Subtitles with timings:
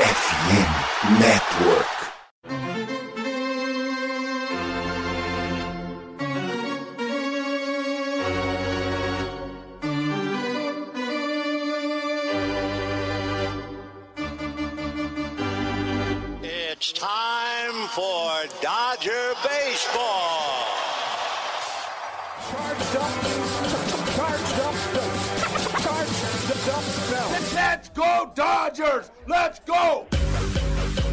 [0.00, 1.86] FM Network.
[16.42, 20.64] It's time for Dodger Baseball.
[22.48, 23.12] Charged up,
[24.16, 24.74] charged up,
[25.82, 26.84] charged up,
[27.54, 29.09] Let's go Dodgers!
[29.30, 30.06] Let's go!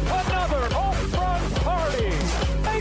[0.06, 2.10] Another home run party.
[2.64, 2.80] They,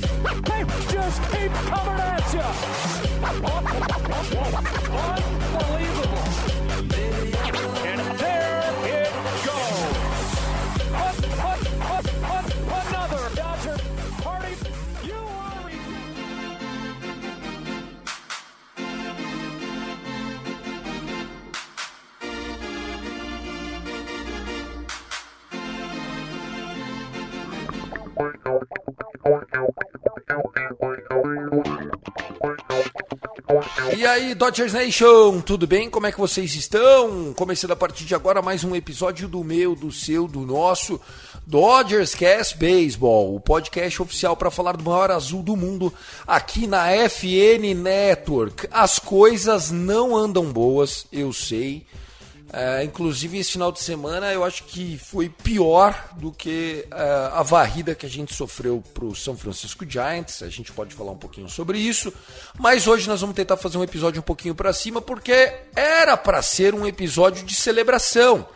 [0.50, 2.42] they just keep coming at you.
[5.62, 6.07] Unbelievable.
[33.96, 35.90] E aí, Dodgers Nation, tudo bem?
[35.90, 37.34] Como é que vocês estão?
[37.34, 41.00] Começando a partir de agora mais um episódio do meu, do seu, do nosso
[41.46, 45.94] Dodgers Cast Baseball, o podcast oficial para falar do maior azul do mundo
[46.28, 48.68] aqui na FN Network.
[48.70, 51.86] As coisas não andam boas, eu sei.
[52.52, 57.44] É, inclusive, esse final de semana eu acho que foi pior do que é, a
[57.44, 60.42] varrida que a gente sofreu para o São Francisco Giants.
[60.42, 62.14] A gente pode falar um pouquinho sobre isso.
[62.58, 66.42] Mas hoje nós vamos tentar fazer um episódio um pouquinho para cima, porque era para
[66.42, 68.48] ser um episódio de celebração.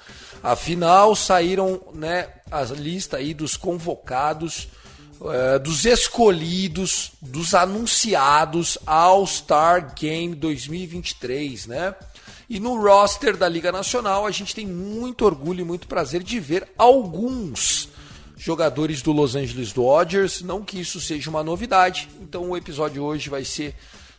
[0.41, 4.69] Afinal, saíram né, a lista aí dos convocados,
[5.25, 11.93] é, dos escolhidos, dos anunciados All-Star Game 2023, né?
[12.51, 16.37] E no roster da Liga Nacional, a gente tem muito orgulho e muito prazer de
[16.37, 17.87] ver alguns
[18.35, 20.41] jogadores do Los Angeles Dodgers.
[20.41, 22.09] Não que isso seja uma novidade.
[22.19, 23.73] Então o episódio hoje vai ser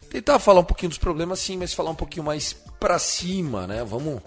[0.09, 3.85] tentar falar um pouquinho dos problemas sim, mas falar um pouquinho mais pra cima, né?
[3.85, 4.23] Vamos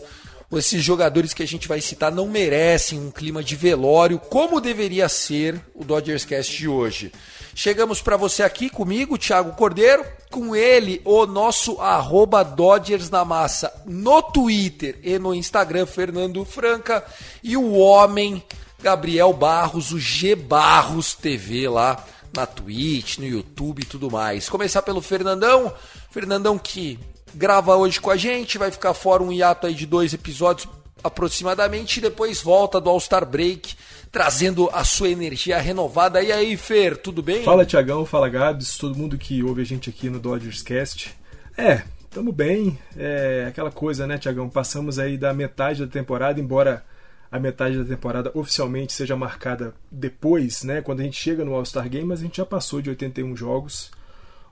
[0.52, 5.10] esses jogadores que a gente vai citar não merecem um clima de velório como deveria
[5.10, 7.12] ser o Dodgers Cast de hoje.
[7.54, 13.74] Chegamos para você aqui comigo, Thiago Cordeiro, com ele, o nosso arroba Dodgers na massa
[13.86, 17.04] no Twitter e no Instagram, Fernando Franca,
[17.42, 18.44] e o homem
[18.82, 24.50] Gabriel Barros, o G Barros TV lá na Twitch, no YouTube e tudo mais.
[24.50, 25.74] Começar pelo Fernandão,
[26.12, 27.00] Fernandão que
[27.36, 30.68] grava hoje com a gente, vai ficar fora um hiato aí de dois episódios
[31.04, 33.76] aproximadamente e depois volta do All-Star Break,
[34.12, 36.22] trazendo a sua energia renovada.
[36.24, 37.44] E aí, Fer, tudo bem?
[37.44, 41.14] Fala Tiagão, fala Gabs, todo mundo que ouve a gente aqui no Dodgers Cast.
[41.58, 44.50] É, tamo bem, é aquela coisa, né, Tiagão?
[44.50, 46.84] Passamos aí da metade da temporada, embora
[47.32, 51.90] a metade da temporada oficialmente seja marcada depois, né, quando a gente chega no All-Star
[51.90, 53.92] Game, mas a gente já passou de 81 jogos.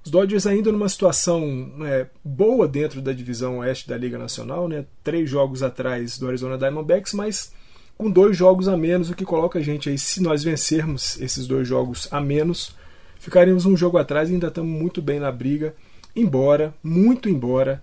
[0.05, 1.47] Os Dodgers ainda numa situação
[1.77, 4.85] né, boa dentro da divisão oeste da Liga Nacional, né?
[5.03, 7.53] Três jogos atrás do Arizona Diamondbacks, mas
[7.97, 11.47] com dois jogos a menos, o que coloca a gente aí, se nós vencermos esses
[11.47, 12.75] dois jogos a menos,
[13.17, 15.73] ficaremos um jogo atrás e ainda estamos muito bem na briga,
[16.13, 17.81] embora, muito embora,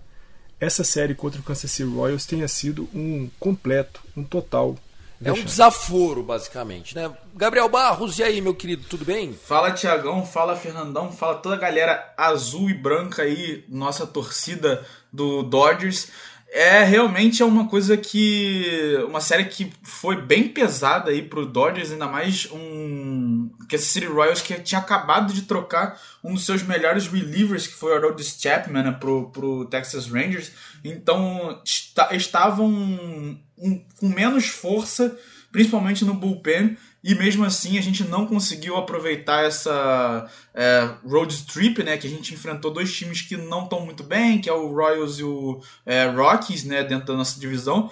[0.59, 4.77] essa série contra o Kansas City Royals tenha sido um completo, um total
[5.23, 7.11] É um desaforo, basicamente, né?
[7.35, 9.33] Gabriel Barros, e aí, meu querido, tudo bem?
[9.33, 14.83] Fala Tiagão, fala Fernandão, fala toda a galera azul e branca aí, nossa torcida
[15.13, 16.09] do Dodgers.
[16.53, 18.97] É realmente é uma coisa que.
[19.07, 23.49] Uma série que foi bem pesada aí pro Dodgers, ainda mais um.
[23.69, 27.73] Que esse City Royals que tinha acabado de trocar um dos seus melhores relievers, que
[27.73, 30.51] foi o Aroldis Chapman, né, pro, pro Texas Rangers.
[30.83, 35.17] Então esta- estavam um- com menos força,
[35.53, 41.81] principalmente no bullpen, e mesmo assim a gente não conseguiu aproveitar essa é, road trip,
[41.83, 41.97] né?
[41.97, 45.17] Que a gente enfrentou dois times que não estão muito bem, que é o Royals
[45.17, 46.83] e o é, Rockies, né?
[46.83, 47.89] Dentro da nossa divisão.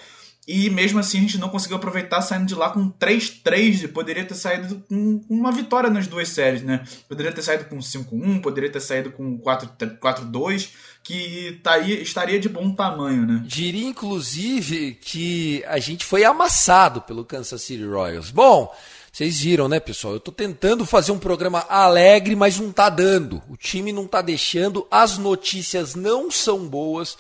[0.47, 4.25] E mesmo assim a gente não conseguiu aproveitar saindo de lá com 3-3 e poderia
[4.25, 6.83] ter saído com uma vitória nas duas séries, né?
[7.07, 10.69] Poderia ter saído com 5-1, poderia ter saído com 4-2,
[11.03, 13.43] que aí, estaria de bom tamanho, né?
[13.45, 18.31] Diria, inclusive, que a gente foi amassado pelo Kansas City Royals.
[18.31, 18.73] Bom,
[19.19, 20.13] vocês viram, né, pessoal?
[20.13, 23.43] Eu tô tentando fazer um programa alegre, mas não tá dando.
[23.49, 27.17] O time não tá deixando, as notícias não são boas.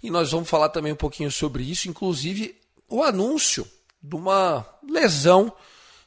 [0.00, 2.54] E nós vamos falar também um pouquinho sobre isso, inclusive
[2.88, 3.66] o anúncio
[4.00, 5.52] de uma lesão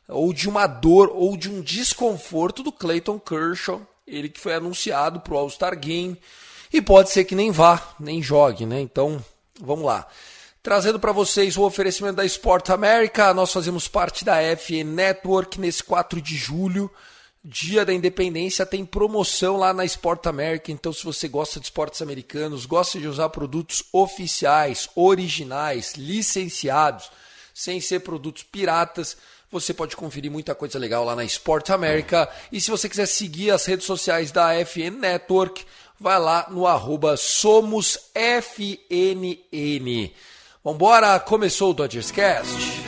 [0.07, 5.19] ou de uma dor ou de um desconforto do Clayton Kershaw, ele que foi anunciado
[5.19, 6.17] para o All-Star Game
[6.71, 8.79] e pode ser que nem vá, nem jogue, né?
[8.79, 9.21] Então,
[9.59, 10.07] vamos lá.
[10.63, 15.83] Trazendo para vocês o oferecimento da Sport America, nós fazemos parte da FN Network nesse
[15.83, 16.89] 4 de julho,
[17.43, 20.71] dia da independência, tem promoção lá na Sport America.
[20.71, 27.11] Então, se você gosta de esportes americanos, gosta de usar produtos oficiais, originais, licenciados,
[27.53, 29.17] sem ser produtos piratas,
[29.51, 32.29] você pode conferir muita coisa legal lá na Sport America.
[32.53, 35.65] E se você quiser seguir as redes sociais da FN Network,
[35.99, 38.13] vai lá no arroba SomosFNN.
[40.65, 42.83] Vambora, começou o Dodgers Cast.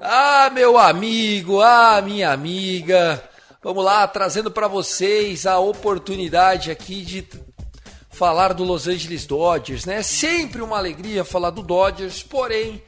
[0.00, 3.22] Ah, meu amigo, ah, minha amiga.
[3.62, 7.28] Vamos lá, trazendo para vocês a oportunidade aqui de
[8.10, 10.02] falar do Los Angeles Dodgers, né?
[10.02, 12.82] Sempre uma alegria falar do Dodgers, porém,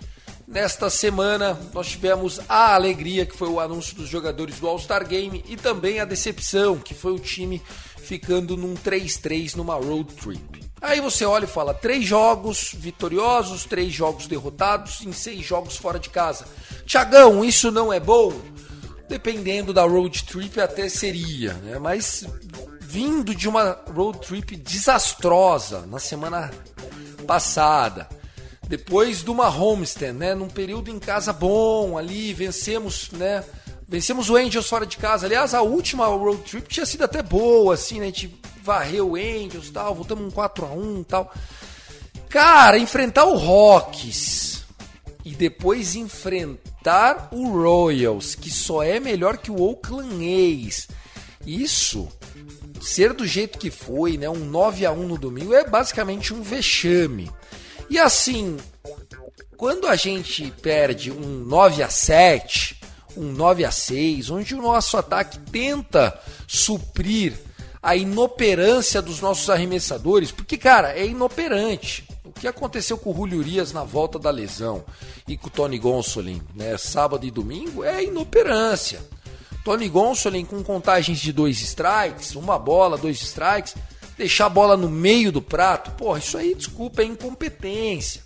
[0.47, 5.45] nesta semana nós tivemos a alegria que foi o anúncio dos jogadores do All-Star Game
[5.49, 7.63] e também a decepção, que foi o time
[7.97, 10.65] ficando num 3-3 numa road trip.
[10.81, 15.99] Aí você olha e fala: três jogos vitoriosos, três jogos derrotados em seis jogos fora
[15.99, 16.45] de casa.
[16.85, 18.35] Tiagão, isso não é bom?
[19.09, 21.79] Dependendo da road trip, até seria, né?
[21.79, 22.27] Mas
[22.81, 26.51] vindo de uma road trip desastrosa na semana
[27.27, 28.07] passada,
[28.69, 30.35] depois de uma homestand, né?
[30.35, 33.45] Num período em casa bom ali, vencemos, né?
[33.87, 35.27] Vencemos o Angels fora de casa.
[35.27, 38.05] Aliás, a última road trip tinha sido até boa, assim, né?
[38.05, 41.35] A gente varreu o Angels tal, voltamos um 4x1 e tal.
[42.29, 44.65] Cara, enfrentar o Rockies
[45.25, 50.25] e depois enfrentar o Royals, que só é melhor que o Oakland
[50.67, 50.89] A's.
[51.47, 52.09] Isso,
[52.81, 56.43] ser do jeito que foi, né, um 9 a 1 no domingo é basicamente um
[56.43, 57.31] vexame.
[57.95, 58.57] E assim,
[59.57, 62.81] quando a gente perde um 9 a 7,
[63.17, 67.35] um 9 a 6, onde o nosso ataque tenta suprir
[67.81, 72.09] a inoperância dos nossos arremessadores, porque, cara, é inoperante.
[72.25, 74.85] O que aconteceu com o Julio Urias na volta da lesão
[75.29, 79.01] e com o Tony Gonsolin, né, sábado e domingo, é inoperância.
[79.65, 83.77] Tony Gonsolin com contagens de dois strikes, uma bola, dois strikes,
[84.17, 88.23] deixar a bola no meio do prato, porra, isso aí, desculpa, é incompetência.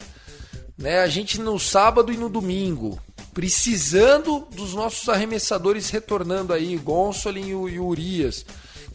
[0.76, 3.00] Né, a gente no sábado e no domingo,
[3.34, 8.44] precisando dos nossos arremessadores retornando aí, Gonsolin e o Urias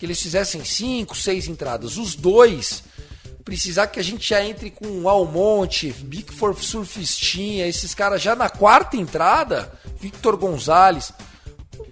[0.03, 1.95] que eles fizessem cinco, seis entradas.
[1.95, 2.83] Os dois
[3.45, 8.49] precisar que a gente já entre com Almonte, Big for Surfistinha, esses caras já na
[8.49, 11.13] quarta entrada, Victor Gonzalez.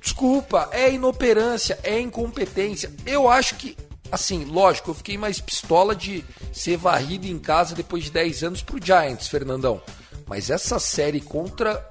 [0.02, 2.92] Desculpa, é inoperância, é incompetência.
[3.06, 3.78] Eu acho que,
[4.12, 8.62] assim, lógico, eu fiquei mais pistola de ser varrido em casa depois de 10 anos
[8.62, 9.82] pro Giants, Fernandão.
[10.28, 11.86] Mas essa série contra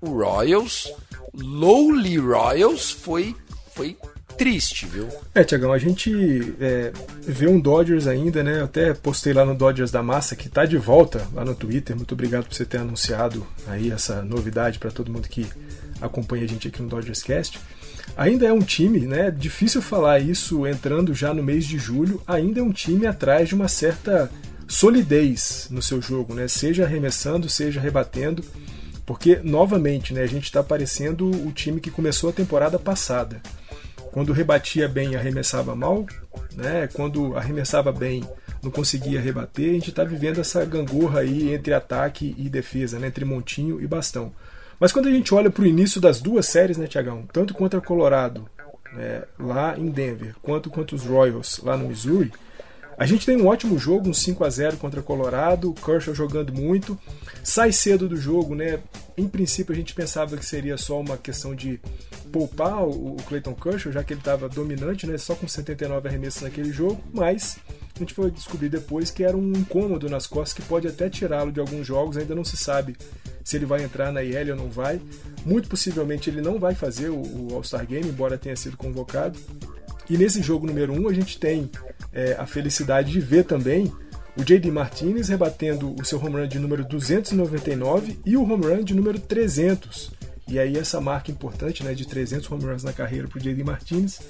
[0.00, 0.92] o Royals,
[1.32, 3.34] Lowly Royals, foi,
[3.74, 3.96] foi
[4.36, 5.08] triste, viu?
[5.34, 8.60] É, Tiagão, a gente é, vê um Dodgers ainda, né?
[8.60, 11.96] Eu até postei lá no Dodgers da Massa que tá de volta lá no Twitter.
[11.96, 15.46] Muito obrigado por você ter anunciado aí essa novidade para todo mundo que
[16.00, 17.60] acompanha a gente aqui no Dodgers Cast.
[18.16, 19.30] Ainda é um time, né?
[19.30, 22.22] Difícil falar isso entrando já no mês de julho.
[22.26, 24.30] Ainda é um time atrás de uma certa
[24.68, 26.46] solidez no seu jogo, né?
[26.46, 28.44] Seja arremessando, seja rebatendo.
[29.04, 33.42] Porque, novamente, né, a gente está parecendo o time que começou a temporada passada.
[34.12, 36.06] Quando rebatia bem, arremessava mal,
[36.54, 36.88] né?
[36.92, 38.22] Quando arremessava bem,
[38.62, 39.70] não conseguia rebater.
[39.70, 43.08] A gente está vivendo essa gangorra aí entre ataque e defesa, né?
[43.08, 44.32] entre montinho e bastão.
[44.78, 47.24] Mas quando a gente olha para o início das duas séries, né, Tiagão?
[47.32, 48.48] Tanto contra Colorado,
[48.92, 52.32] né, lá em Denver, quanto contra os Royals, lá no Missouri,
[52.96, 56.52] a gente tem um ótimo jogo, um 5 a 0 contra Colorado, o Kershaw jogando
[56.52, 56.98] muito,
[57.42, 58.78] sai cedo do jogo, né?
[59.16, 61.80] Em princípio a gente pensava que seria só uma questão de
[62.30, 65.18] poupar o Clayton Kershaw, já que ele estava dominante, né?
[65.18, 67.58] Só com 79 arremessos naquele jogo, mas
[67.94, 71.52] a gente foi descobrir depois que era um incômodo nas costas que pode até tirá-lo
[71.52, 72.96] de alguns jogos, ainda não se sabe
[73.44, 75.00] se ele vai entrar na IL ou não vai.
[75.44, 79.38] Muito possivelmente ele não vai fazer o All-Star Game, embora tenha sido convocado.
[80.08, 81.70] E nesse jogo número 1 um, a gente tem
[82.12, 83.92] é, a felicidade de ver também
[84.36, 84.70] o J.D.
[84.70, 89.20] Martinez rebatendo o seu home run de número 299 e o home run de número
[89.20, 90.10] 300.
[90.48, 93.62] E aí essa marca importante né, de 300 home runs na carreira para o J.D.
[93.62, 94.20] Martinez,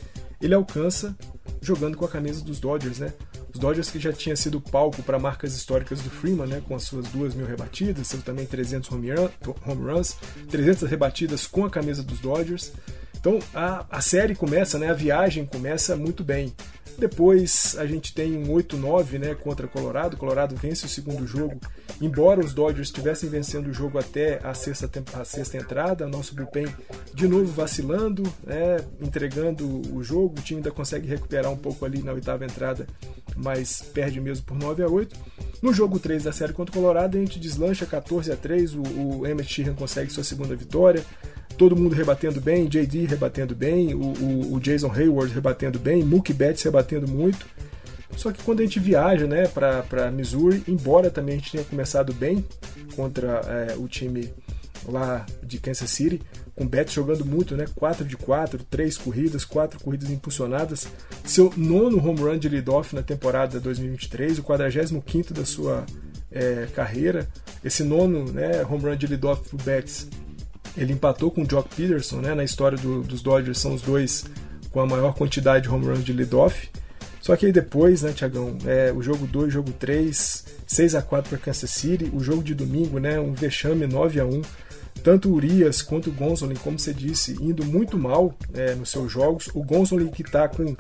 [0.41, 1.17] ele alcança
[1.61, 3.13] jogando com a camisa dos Dodgers, né?
[3.55, 6.63] Os Dodgers que já tinha sido palco para marcas históricas do Freeman, né?
[6.67, 9.11] Com as suas 2 mil rebatidas, seu também 300 home
[9.65, 10.17] runs,
[10.51, 12.73] 300 rebatidas com a camisa dos Dodgers.
[13.17, 16.53] Então a, a série começa, né, a viagem começa muito bem.
[16.99, 20.17] Depois a gente tem um 8-9 né, contra Colorado.
[20.17, 21.59] Colorado vence o segundo jogo.
[22.01, 26.67] Embora os Dodgers estivessem vencendo o jogo até a sexta, a sexta entrada, nosso bullpen
[27.13, 30.39] de novo vacilando, né, entregando o jogo.
[30.39, 32.87] O time ainda consegue recuperar um pouco ali na oitava entrada,
[33.37, 35.17] mas perde mesmo por 9 a 8.
[35.61, 38.75] No jogo 3 da série contra Colorado, a gente deslancha 14 a 3.
[38.75, 41.05] O, o Emmett Sheehan consegue sua segunda vitória
[41.57, 46.33] todo mundo rebatendo bem, JD rebatendo bem, o, o, o Jason Hayward rebatendo bem, Mookie
[46.33, 47.47] Betts rebatendo muito.
[48.17, 52.13] Só que quando a gente viaja né, para Missouri, embora também a gente tenha começado
[52.13, 52.45] bem
[52.95, 54.33] contra é, o time
[54.87, 56.21] lá de Kansas City,
[56.55, 57.67] com Betts jogando muito, né?
[57.75, 60.87] 4 de 4, 3 corridas, 4 corridas impulsionadas,
[61.25, 65.85] seu nono home run de leadoff na temporada 2023, o 45 da sua
[66.31, 67.29] é, carreira.
[67.65, 70.09] Esse nono né, home run de leadoff pro Betts
[70.77, 72.35] ele empatou com o Jock Peterson, né?
[72.35, 74.25] Na história do, dos Dodgers são os dois
[74.71, 76.69] com a maior quantidade de home runs de leadoff.
[77.21, 81.31] Só que aí depois, né, Tiagão, é, o jogo 2, jogo 3, 6 a 4
[81.31, 84.43] para Kansas City, o jogo de domingo, né, um vexame 9 a 1
[85.03, 89.13] tanto o Urias quanto o Gonzolin, como você disse, indo muito mal é, nos seus
[89.13, 89.49] jogos.
[89.53, 90.75] O Gonzolin que está com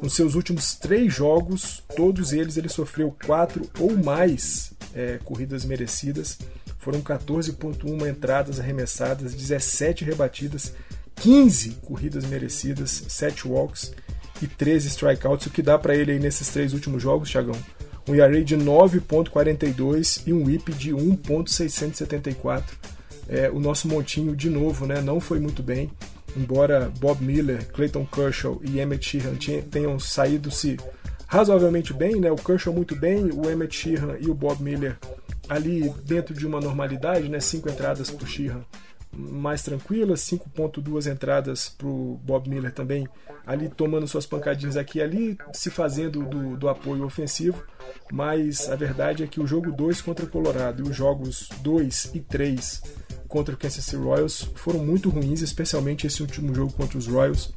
[0.00, 6.38] os seus últimos três jogos, todos eles ele sofreu quatro ou mais é, corridas merecidas.
[6.86, 10.72] Foram 14,1 entradas arremessadas, 17 rebatidas,
[11.16, 13.92] 15 corridas merecidas, 7 walks
[14.40, 17.60] e 13 strikeouts, o que dá para ele aí nesses três últimos jogos, Thiagão.
[18.08, 22.62] Um ERA de 9.42 e um whip de 1.674.
[23.28, 25.90] É, o nosso montinho, de novo, né, não foi muito bem.
[26.36, 29.34] Embora Bob Miller, Clayton Kershaw e Emmett Sheehan
[29.68, 30.76] tenham saído se
[31.26, 34.96] razoavelmente bem, né, o Kershaw muito bem, o Emmett Sheehan e o Bob Miller
[35.48, 37.40] ali dentro de uma normalidade, né?
[37.40, 38.64] Cinco entradas para Sheehan
[39.18, 43.08] mais tranquilas, 5.2 entradas para o Bob Miller também,
[43.46, 47.64] ali tomando suas pancadinhas aqui e ali, se fazendo do, do apoio ofensivo,
[48.12, 52.10] mas a verdade é que o jogo 2 contra o Colorado e os jogos 2
[52.14, 52.82] e 3
[53.26, 57.54] contra o Kansas City Royals foram muito ruins, especialmente esse último jogo contra os Royals,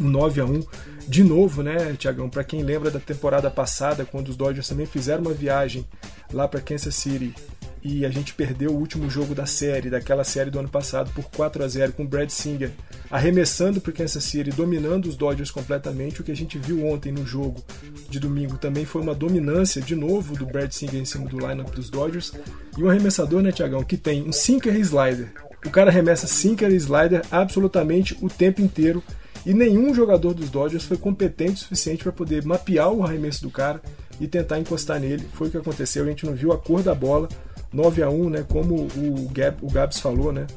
[0.00, 0.62] um 9 a 1
[1.08, 2.28] de novo, né, Tiagão?
[2.28, 5.86] Para quem lembra da temporada passada, quando os Dodgers também fizeram uma viagem
[6.32, 7.34] lá para Kansas City
[7.82, 11.24] e a gente perdeu o último jogo da série, daquela série do ano passado, por
[11.30, 12.72] 4 a 0 com o Brad Singer
[13.08, 16.20] arremessando para Kansas City, dominando os Dodgers completamente.
[16.20, 17.62] O que a gente viu ontem no jogo
[18.10, 21.70] de domingo também foi uma dominância de novo do Brad Singer em cima do lineup
[21.70, 22.32] dos Dodgers.
[22.76, 25.32] E um arremessador, né, Tiagão, que tem um sinker e slider.
[25.64, 29.02] O cara arremessa sinker e slider absolutamente o tempo inteiro
[29.46, 33.50] e nenhum jogador dos Dodgers foi competente o suficiente para poder mapear o arremesso do
[33.50, 33.80] cara
[34.20, 35.24] e tentar encostar nele.
[35.34, 37.28] Foi o que aconteceu, a gente não viu a cor da bola.
[37.72, 38.44] 9 a 1 né?
[38.48, 40.48] Como o, Gab, o Gabs falou, né?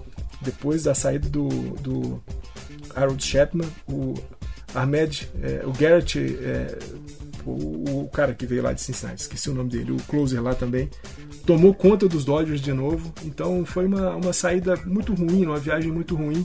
[0.41, 2.23] Depois da saída do, do
[2.95, 4.15] Harold Chapman, o
[4.73, 6.79] Ahmed, é, o Garrett, é,
[7.45, 10.55] o, o, cara que veio lá de Cincinnati, esqueci o nome dele, o closer lá
[10.55, 10.89] também,
[11.45, 13.13] tomou conta dos Dodgers de novo.
[13.23, 16.43] Então foi uma, uma saída muito ruim, uma viagem muito ruim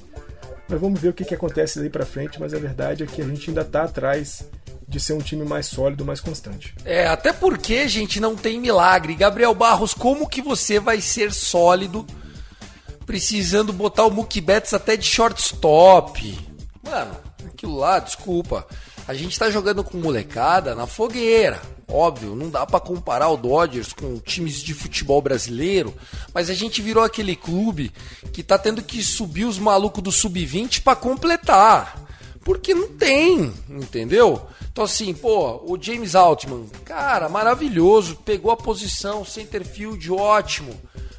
[0.69, 2.41] mas vamos ver o que, que acontece daí para frente.
[2.41, 4.45] Mas a verdade é que a gente ainda está atrás
[4.87, 6.75] de ser um time mais sólido, mais constante.
[6.85, 9.15] É, até porque, gente, não tem milagre.
[9.15, 12.07] Gabriel Barros, como que você vai ser sólido
[13.07, 16.39] precisando botar o Mookie Betts até de shortstop?
[16.83, 17.17] Mano,
[17.47, 18.67] aquilo lá, desculpa.
[19.07, 21.61] A gente tá jogando com molecada na fogueira.
[21.87, 25.95] Óbvio, não dá para comparar o Dodgers com times de futebol brasileiro,
[26.33, 27.93] mas a gente virou aquele clube
[28.33, 32.03] que tá tendo que subir os malucos do sub-20 para completar.
[32.43, 34.47] Porque não tem, entendeu?
[34.73, 40.75] Então assim, pô, o James Altman, cara, maravilhoso, pegou a posição, center field ótimo.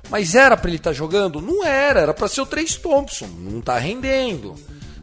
[0.09, 1.41] Mas era para ele estar tá jogando?
[1.41, 4.55] Não era, era para ser o Trey Thompson, não tá rendendo,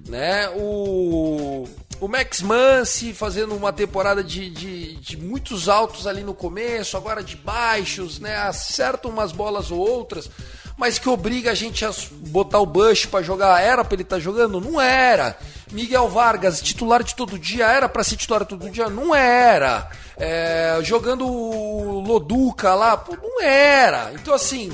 [0.09, 0.49] né?
[0.51, 1.67] O
[2.03, 7.23] o Max Muncy fazendo uma temporada de, de, de, muitos altos ali no começo, agora
[7.23, 8.39] de baixos, né?
[8.39, 10.29] Acerta umas bolas ou outras,
[10.77, 11.95] mas que obriga a gente a
[12.27, 13.63] botar o Bush para jogar.
[13.63, 14.61] Era para ele estar tá jogando?
[14.61, 15.39] Não era.
[15.71, 18.89] Miguel Vargas, titular de todo dia, era para ser titular todo dia?
[18.89, 19.89] Não era.
[20.17, 24.13] É, jogando o Loduca lá, pô, não era.
[24.15, 24.73] Então, assim,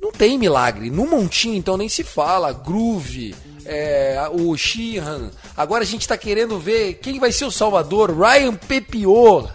[0.00, 0.88] não tem milagre.
[0.88, 2.50] No Montinho, então, nem se fala.
[2.50, 3.34] Groove
[3.70, 5.30] é, o Sheehan.
[5.56, 9.48] Agora a gente está querendo ver quem vai ser o Salvador, Ryan Pepiot.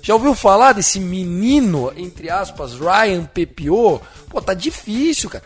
[0.00, 4.00] Já ouviu falar desse menino, entre aspas, Ryan Pepiot?
[4.28, 5.42] Pô, tá difícil, cara.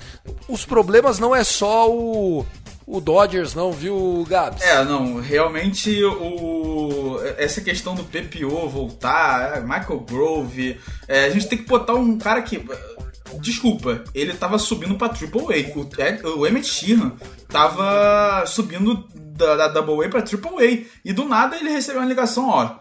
[0.47, 2.45] Os problemas não é só o,
[2.87, 4.61] o Dodgers, não, viu, Gabs?
[4.61, 11.49] É, não, realmente o, essa questão do PPO voltar, é, Michael Grove, é, a gente
[11.49, 12.63] tem que botar um cara que
[13.41, 15.79] desculpa, ele tava subindo pra Triple A.
[15.79, 17.13] O, Ted, o Emmett Sheehan
[17.49, 20.87] tava subindo da, da Double A pra Triple A.
[21.05, 22.77] E do nada ele recebeu uma ligação, ó.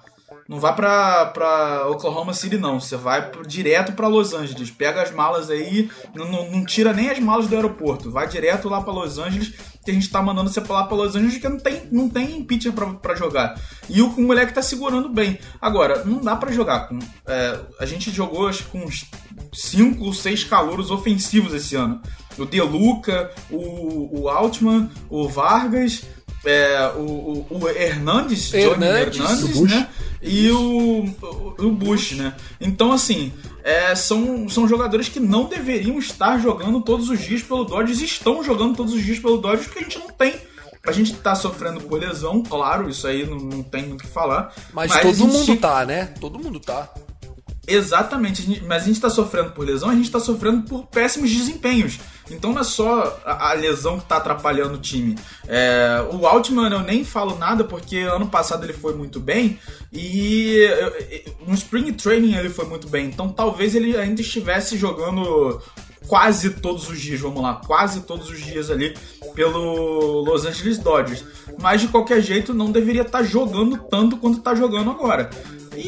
[0.48, 2.80] Não vá pra, pra Oklahoma City, não.
[2.80, 4.72] Você vai direto pra Los Angeles.
[4.72, 8.12] Pega as malas aí, não, não, tira nem as malas do aeroporto.
[8.12, 10.98] Vai direto lá pra Los Angeles, que a gente tá mandando você pra lá pra
[10.98, 13.60] Los Angeles, porque não tem, não tem pitcher pra, pra jogar.
[13.88, 15.38] E o, o moleque tá segurando bem.
[15.62, 16.88] Agora, não dá pra jogar.
[16.88, 19.06] Com, é, a gente jogou, acho que com uns
[19.54, 22.02] 5 ou 6 calouros ofensivos esse ano.
[22.38, 26.04] O Deluca, o, o Altman, o Vargas
[26.46, 29.90] é, o, o, o Hernandes, Hernandes, Hernandes né?
[30.22, 31.06] E o,
[31.60, 32.36] o, Bush, né?
[32.60, 33.32] Então, assim,
[33.64, 38.06] é, são, são jogadores que não deveriam estar jogando todos os dias pelo Dodgers e
[38.06, 40.36] estão jogando todos os dias pelo Dodgers porque a gente não tem.
[40.86, 44.54] A gente tá sofrendo por lesão, claro, isso aí não, não tem o que falar.
[44.74, 46.14] Mas, mas todo mundo tá, né?
[46.20, 46.90] Todo mundo tá.
[47.70, 52.00] Exatamente, mas a gente está sofrendo por lesão, a gente está sofrendo por péssimos desempenhos.
[52.32, 55.16] Então não é só a, a lesão que está atrapalhando o time.
[55.48, 59.60] É, o Altman eu nem falo nada porque ano passado ele foi muito bem
[59.92, 60.60] e
[61.46, 63.08] no Spring Training ele foi muito bem.
[63.08, 65.62] Então talvez ele ainda estivesse jogando
[66.10, 68.98] quase todos os dias, vamos lá, quase todos os dias ali
[69.36, 71.24] pelo Los Angeles Dodgers.
[71.62, 75.30] Mas de qualquer jeito não deveria estar tá jogando tanto quanto está jogando agora.
[75.78, 75.88] E,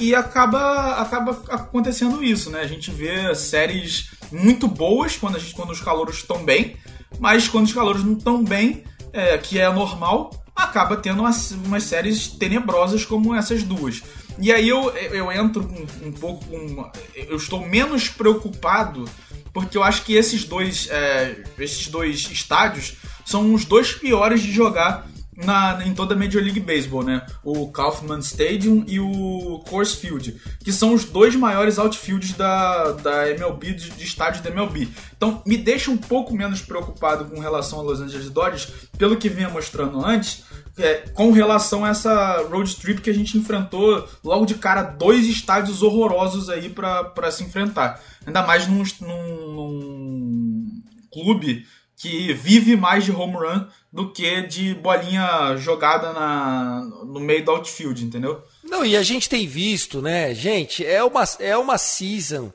[0.00, 2.60] e, e, acaba, acaba acontecendo isso, né?
[2.60, 6.76] A gente vê séries muito boas quando, gente, quando os calouros estão bem,
[7.20, 11.84] mas quando os calouros não estão bem, é, que é normal, acaba tendo umas, umas,
[11.84, 14.02] séries tenebrosas como essas duas.
[14.40, 16.44] E aí eu, eu entro um, um pouco.
[16.54, 19.04] Um, eu estou menos preocupado
[19.52, 24.52] porque eu acho que esses dois, é, esses dois estádios são os dois piores de
[24.52, 25.06] jogar
[25.44, 27.26] na, em toda a Major League Baseball, né?
[27.42, 33.30] O Kaufman Stadium e o Coors Field, que são os dois maiores outfields da, da
[33.30, 34.88] MLB, de, de estádios da MLB.
[35.16, 38.68] Então, me deixa um pouco menos preocupado com relação a Los Angeles Dodgers,
[38.98, 40.44] pelo que vinha mostrando antes,
[40.78, 45.26] é, com relação a essa road trip que a gente enfrentou logo de cara dois
[45.26, 48.00] estádios horrorosos aí para se enfrentar.
[48.26, 50.82] Ainda mais num, num, num
[51.12, 51.66] clube
[52.00, 57.50] que vive mais de home run do que de bolinha jogada na, no meio do
[57.50, 58.42] outfield, entendeu?
[58.64, 62.50] Não, e a gente tem visto, né, gente, é uma, é uma season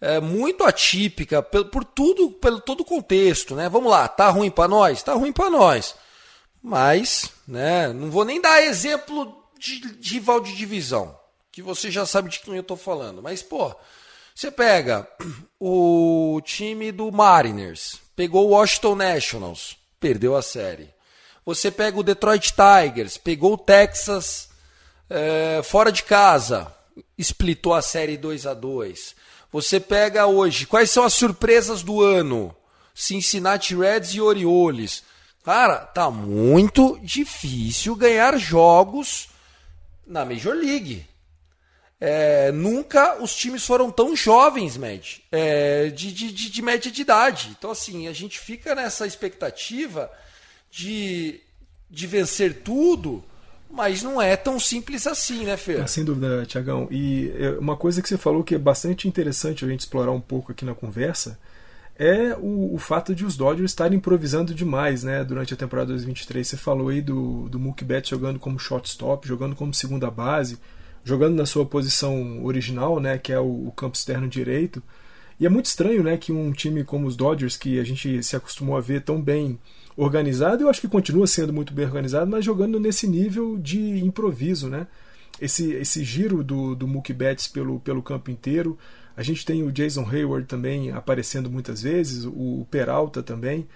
[0.00, 3.68] é, muito atípica por, por tudo, pelo todo o contexto, né?
[3.68, 5.02] Vamos lá, tá ruim para nós?
[5.02, 5.94] Tá ruim para nós.
[6.62, 11.14] Mas, né, não vou nem dar exemplo de, de rival de divisão,
[11.52, 13.22] que você já sabe de quem eu tô falando.
[13.22, 13.76] Mas, pô,
[14.34, 15.06] você pega
[15.60, 20.88] o time do Mariners, pegou o Washington Nationals, perdeu a série.
[21.44, 24.48] Você pega o Detroit Tigers, pegou o Texas
[25.08, 26.74] é, fora de casa,
[27.16, 29.14] splitou a série 2 a 2
[29.52, 32.54] Você pega hoje, quais são as surpresas do ano?
[32.94, 35.04] Cincinnati Reds e Orioles.
[35.44, 39.28] Cara, tá muito difícil ganhar jogos
[40.06, 41.06] na Major League.
[41.98, 47.00] É, nunca os times foram tão jovens, Med, é, de, de, de, de, média de
[47.00, 47.54] idade.
[47.58, 50.10] Então, assim, a gente fica nessa expectativa
[50.70, 51.40] de,
[51.90, 53.24] de vencer tudo,
[53.70, 55.80] mas não é tão simples assim, né, Fer?
[55.80, 56.86] Ah, sem dúvida, Tiagão.
[56.90, 60.20] E é, uma coisa que você falou que é bastante interessante a gente explorar um
[60.20, 61.38] pouco aqui na conversa
[61.98, 66.46] é o, o fato de os Dodgers estarem improvisando demais né, durante a temporada 2023.
[66.46, 70.58] Você falou aí do, do Mookie Betts jogando como shortstop, jogando como segunda base
[71.06, 74.82] jogando na sua posição original, né, que é o, o, campo externo direito.
[75.38, 78.34] E é muito estranho, né, que um time como os Dodgers, que a gente se
[78.34, 79.56] acostumou a ver tão bem
[79.96, 84.68] organizado, eu acho que continua sendo muito bem organizado, mas jogando nesse nível de improviso,
[84.68, 84.88] né?
[85.40, 88.76] Esse, esse giro do, do Mookie Betts pelo, pelo campo inteiro.
[89.16, 93.68] A gente tem o Jason Hayward também aparecendo muitas vezes, o Peralta também.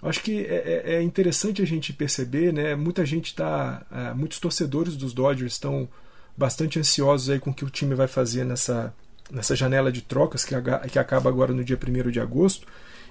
[0.00, 2.76] Acho que é, é, é interessante a gente perceber, né?
[2.76, 5.88] Muita gente está, é, muitos torcedores dos Dodgers estão
[6.36, 8.92] bastante ansiosos aí com o que o time vai fazer nessa,
[9.30, 10.54] nessa janela de trocas que,
[10.90, 12.66] que acaba agora no dia 1 de agosto.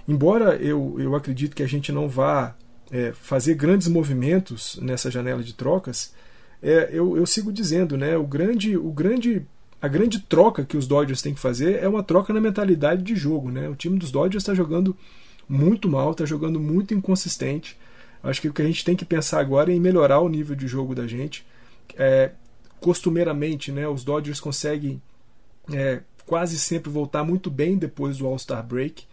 [0.08, 2.56] Embora eu, eu acredito que a gente não vá
[2.92, 6.14] é, fazer grandes movimentos nessa janela de trocas,
[6.62, 9.46] é, eu, eu sigo dizendo, né, o grande, o grande,
[9.82, 13.16] a grande troca que os Dodgers têm que fazer é uma troca na mentalidade de
[13.16, 13.52] jogo.
[13.52, 13.68] Né?
[13.68, 14.96] O time dos Dodgers está jogando
[15.50, 17.78] muito mal, está jogando muito inconsistente.
[18.24, 20.56] Acho que o que a gente tem que pensar agora é em melhorar o nível
[20.56, 21.46] de jogo da gente.
[21.96, 22.32] É,
[22.80, 25.02] costumeiramente, né, os Dodgers conseguem
[25.74, 29.06] é, quase sempre voltar muito bem depois do All-Star Break.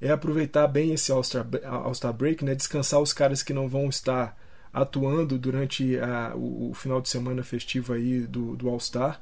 [0.00, 4.36] É aproveitar bem esse All-Star All Break, né, descansar os caras que não vão estar
[4.72, 9.20] atuando durante a, o, o, final de semana festivo aí do, do All-Star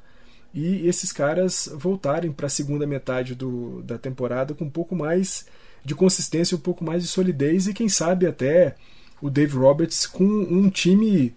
[0.53, 5.45] e esses caras voltarem para a segunda metade do, da temporada com um pouco mais
[5.83, 8.75] de consistência, um pouco mais de solidez e quem sabe até
[9.21, 11.33] o Dave Roberts com um time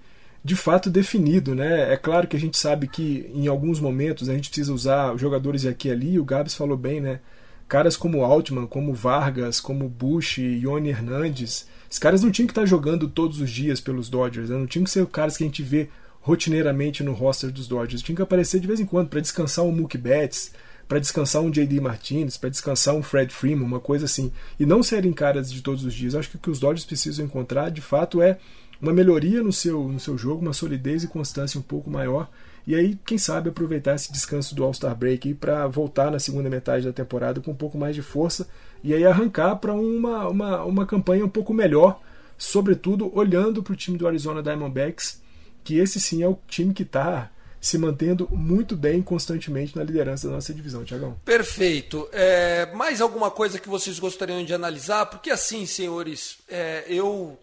[0.49, 1.93] de fato definido, né?
[1.93, 5.67] É claro que a gente sabe que em alguns momentos a gente precisa usar jogadores
[5.67, 7.21] aqui e ali, o Gabs falou bem, né?
[7.69, 12.65] Caras como Altman, como Vargas, como Bush, Ione Hernandes, esses caras não tinham que estar
[12.65, 14.57] jogando todos os dias pelos Dodgers, né?
[14.57, 15.91] não tinham que ser caras que a gente vê
[16.23, 18.01] rotineiramente no roster dos Dodgers.
[18.01, 20.53] Tinha que aparecer de vez em quando para descansar um Mookie Betts,
[20.89, 24.33] para descansar um JD Martinez, para descansar um Fred Freeman, uma coisa assim.
[24.59, 26.15] E não serem caras de todos os dias.
[26.15, 28.39] Acho que o que os Dodgers precisam encontrar, de fato, é
[28.81, 32.31] uma melhoria no seu, no seu jogo, uma solidez e constância um pouco maior.
[32.67, 36.85] E aí, quem sabe, aproveitar esse descanso do All-Star Break para voltar na segunda metade
[36.85, 38.49] da temporada com um pouco mais de força
[38.85, 42.01] e aí arrancar para uma, uma, uma campanha um pouco melhor,
[42.37, 45.21] sobretudo olhando para o time do Arizona Diamondbacks
[45.65, 50.29] que esse sim é o time que está se mantendo muito bem constantemente na liderança
[50.29, 51.21] da nossa divisão, Tiagão.
[51.25, 52.09] Perfeito.
[52.13, 55.05] É, mais alguma coisa que vocês gostariam de analisar?
[55.07, 57.39] Porque assim, senhores, é, eu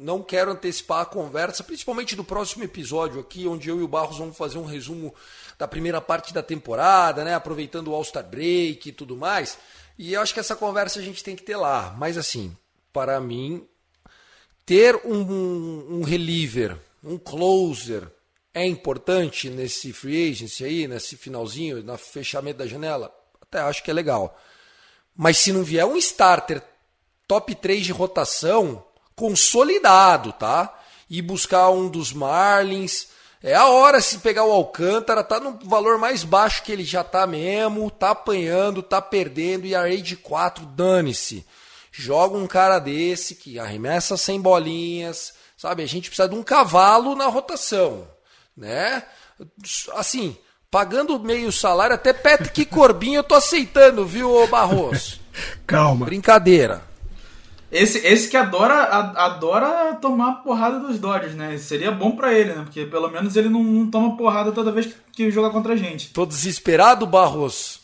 [0.00, 4.16] não quero antecipar a conversa, principalmente do próximo episódio aqui, onde eu e o Barros
[4.16, 5.14] vamos fazer um resumo
[5.58, 7.34] da primeira parte da temporada, né?
[7.34, 9.58] Aproveitando o All-Star Break e tudo mais.
[9.98, 11.94] E eu acho que essa conversa a gente tem que ter lá.
[11.98, 12.56] Mas assim,
[12.90, 13.68] para mim,
[14.64, 18.10] ter um, um, reliever um closer
[18.54, 23.14] é importante nesse free agency aí, nesse finalzinho, no fechamento da janela?
[23.42, 24.40] Até acho que é legal.
[25.14, 26.62] Mas se não vier um starter
[27.28, 28.82] top 3 de rotação,
[29.20, 30.74] consolidado, tá?
[31.08, 33.08] E buscar um dos Marlins.
[33.42, 37.04] É a hora se pegar o Alcântara, tá no valor mais baixo que ele já
[37.04, 41.46] tá mesmo, tá apanhando, tá perdendo e a de 4, dane-se.
[41.92, 47.14] Joga um cara desse que arremessa sem bolinhas, Sabe, a gente precisa de um cavalo
[47.14, 48.08] na rotação,
[48.56, 49.02] né?
[49.92, 50.34] Assim,
[50.70, 55.20] pagando meio salário, até Patrick Corbin eu tô aceitando, viu, Barros?
[55.68, 56.06] Calma.
[56.06, 56.82] Brincadeira.
[57.70, 58.82] Esse, esse que adora,
[59.16, 61.56] adora tomar porrada dos Dodgers, né?
[61.58, 62.62] Seria bom para ele, né?
[62.64, 65.76] Porque pelo menos ele não, não toma porrada toda vez que, que joga contra a
[65.76, 66.12] gente.
[66.12, 67.80] Tô desesperado, Barros?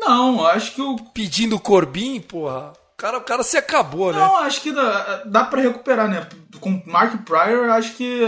[0.00, 0.96] Não, acho que o.
[1.12, 4.18] Pedindo Corbin, porra cara, o cara se acabou, né?
[4.18, 6.26] Não, acho que dá, dá para recuperar, né?
[6.60, 8.20] Com Mark Pryor, acho que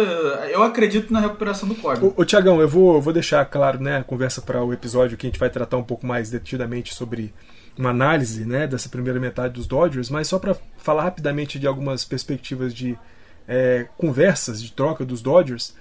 [0.51, 2.07] eu acredito na recuperação do Corbin.
[2.07, 5.27] Ô, ô Tiagão, eu vou, vou deixar claro, né, a conversa para o episódio que
[5.27, 7.33] a gente vai tratar um pouco mais detidamente sobre
[7.79, 12.05] uma análise, né, dessa primeira metade dos Dodgers, mas só para falar rapidamente de algumas
[12.05, 12.99] perspectivas de
[13.47, 15.75] é, conversas, de troca dos Dodgers.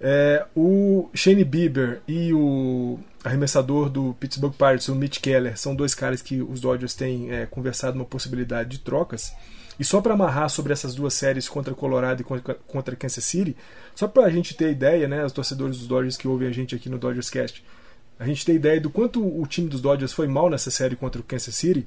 [0.00, 5.94] É, o Shane Bieber e o arremessador do Pittsburgh Pirates, o Mitch Keller, são dois
[5.94, 9.32] caras que os Dodgers têm é, conversado uma possibilidade de trocas.
[9.78, 13.56] E só para amarrar sobre essas duas séries contra Colorado e contra, contra Kansas City,
[13.94, 16.74] só para a gente ter ideia, né, os torcedores dos Dodgers que ouvem a gente
[16.74, 17.64] aqui no Dodgers Cast,
[18.18, 21.20] a gente ter ideia do quanto o time dos Dodgers foi mal nessa série contra
[21.20, 21.86] o Kansas City.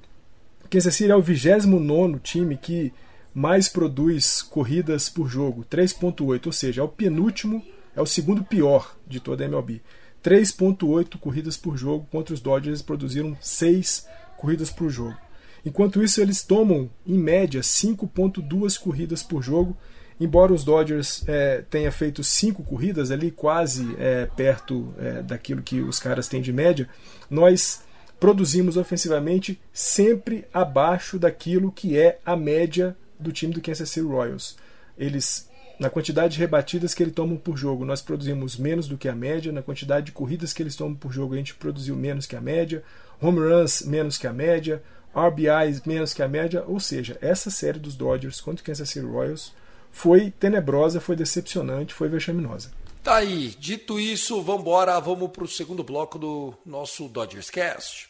[0.69, 2.93] Kansas City é o 29 time que
[3.33, 7.63] mais produz corridas por jogo, 3.8, ou seja, é o penúltimo
[7.97, 9.81] é o segundo pior de toda a MLB.
[10.23, 15.17] 3.8 corridas por jogo contra os Dodgers produziram 6 corridas por jogo.
[15.65, 19.75] Enquanto isso, eles tomam, em média, 5.2 corridas por jogo.
[20.19, 25.79] Embora os Dodgers é, tenha feito 5 corridas ali, quase é, perto é, daquilo que
[25.79, 26.89] os caras têm de média,
[27.29, 27.83] nós
[28.19, 34.57] produzimos ofensivamente sempre abaixo daquilo que é a média do time do Kansas City Royals.
[34.97, 35.47] Eles
[35.79, 39.13] na quantidade de rebatidas que eles tomam por jogo, nós produzimos menos do que a
[39.13, 39.51] média.
[39.51, 42.41] Na quantidade de corridas que eles tomam por jogo, a gente produziu menos que a
[42.41, 42.83] média.
[43.21, 44.81] Home runs, menos que a média.
[45.15, 46.63] RBIs, menos que a média.
[46.65, 49.53] Ou seja, essa série dos Dodgers contra o Kansas City Royals
[49.97, 52.69] foi tenebrosa, foi decepcionante, foi vexaminosa.
[53.01, 53.55] Tá aí.
[53.57, 54.99] Dito isso, vamos embora.
[54.99, 58.07] Vamos para o segundo bloco do nosso Dodgers Cast.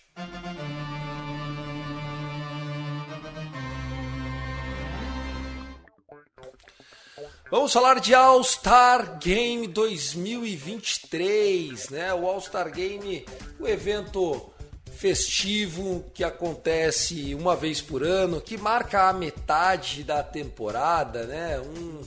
[7.49, 12.13] Vamos falar de All-Star Game 2023, né?
[12.13, 13.25] O All-Star Game,
[13.57, 14.51] o evento
[14.97, 21.59] festivo que acontece uma vez por ano, que marca a metade da temporada, né?
[21.59, 22.01] Um,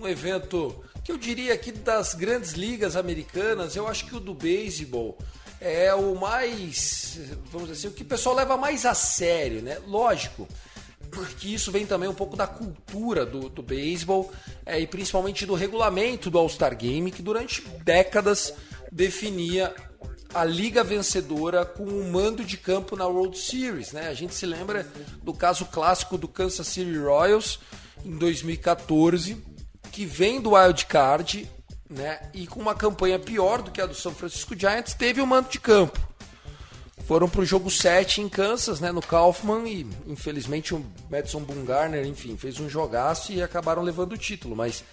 [0.00, 4.32] um evento que eu diria que das grandes ligas americanas, eu acho que o do
[4.32, 5.18] beisebol
[5.60, 7.18] é o mais,
[7.50, 9.78] vamos dizer assim, o que o pessoal leva mais a sério, né?
[9.86, 10.48] Lógico,
[11.38, 14.32] que isso vem também um pouco da cultura do, do beisebol
[14.64, 18.54] é, e principalmente do regulamento do All-Star Game, que durante décadas
[18.90, 19.74] definia
[20.34, 23.92] a liga vencedora com um mando de campo na World Series.
[23.92, 24.08] Né?
[24.08, 24.86] A gente se lembra
[25.22, 27.58] do caso clássico do Kansas City Royals
[28.04, 29.36] em 2014,
[29.90, 31.48] que vem do wild card
[31.88, 35.26] né, e com uma campanha pior do que a do São Francisco Giants, teve o
[35.26, 36.00] mando de campo.
[37.06, 42.06] Foram para o jogo 7 em Kansas, né, no Kaufman, e infelizmente o Madison Bumgarner,
[42.06, 44.56] enfim, fez um jogaço e acabaram levando o título.
[44.56, 44.84] Mas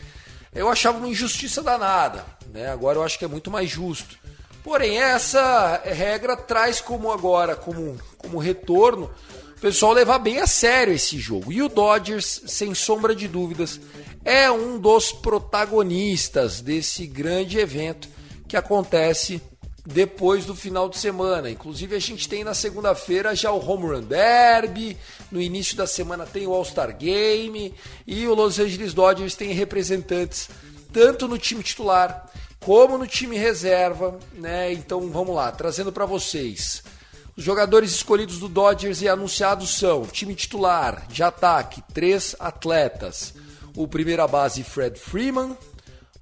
[0.53, 2.69] eu achava uma injustiça danada, né?
[2.69, 4.17] agora eu acho que é muito mais justo.
[4.63, 9.09] Porém, essa regra traz como agora, como, como retorno,
[9.57, 11.51] o pessoal levar bem a sério esse jogo.
[11.51, 13.79] E o Dodgers, sem sombra de dúvidas,
[14.23, 18.09] é um dos protagonistas desse grande evento
[18.47, 19.41] que acontece
[19.85, 21.49] depois do final de semana.
[21.49, 24.97] Inclusive a gente tem na segunda-feira já o Home Run Derby,
[25.31, 27.73] no início da semana tem o All-Star Game
[28.05, 30.49] e o Los Angeles Dodgers tem representantes
[30.93, 34.73] tanto no time titular como no time reserva, né?
[34.73, 36.83] Então vamos lá, trazendo para vocês.
[37.35, 43.33] Os jogadores escolhidos do Dodgers e anunciados são: time titular de ataque, três atletas.
[43.75, 45.57] O primeira base Fred Freeman,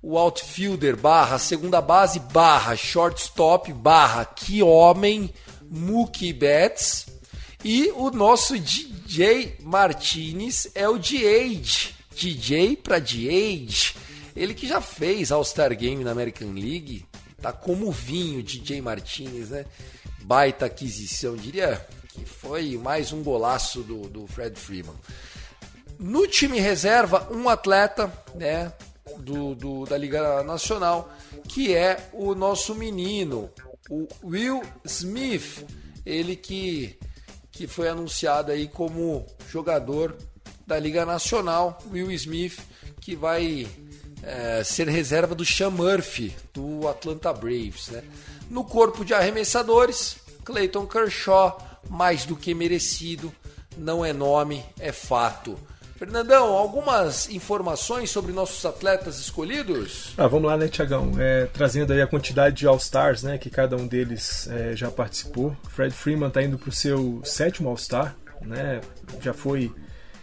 [0.02, 5.34] o outfielder barra segunda base barra shortstop barra que homem
[5.70, 7.08] Mookie Betts
[7.64, 14.07] e o nosso DJ Martinez é o DH, DJ para DH
[14.38, 17.04] ele que já fez All-Star Game na American League,
[17.42, 19.66] tá como vinho DJ Martinez, né?
[20.22, 24.94] Baita aquisição, diria que foi mais um golaço do, do Fred Freeman.
[25.98, 28.72] No time reserva, um atleta, né,
[29.18, 31.12] do, do, da Liga Nacional,
[31.50, 33.50] que é o nosso menino,
[33.90, 35.66] o Will Smith,
[36.06, 37.00] ele que,
[37.52, 40.16] que foi anunciado aí como jogador
[40.68, 42.60] da Liga Nacional, Will Smith,
[43.02, 43.66] que vai
[44.28, 47.88] é, ser reserva do Sean Murphy, do Atlanta Braves.
[47.88, 48.04] Né?
[48.50, 51.58] No corpo de arremessadores, Clayton Kershaw,
[51.90, 53.32] mais do que merecido,
[53.78, 55.58] não é nome, é fato.
[55.96, 60.14] Fernandão, algumas informações sobre nossos atletas escolhidos?
[60.16, 61.14] Ah, vamos lá, né, Tiagão?
[61.18, 65.56] É, trazendo aí a quantidade de All-Stars né, que cada um deles é, já participou.
[65.70, 68.82] Fred Freeman está indo para o seu sétimo All-Star, né?
[69.22, 69.74] já foi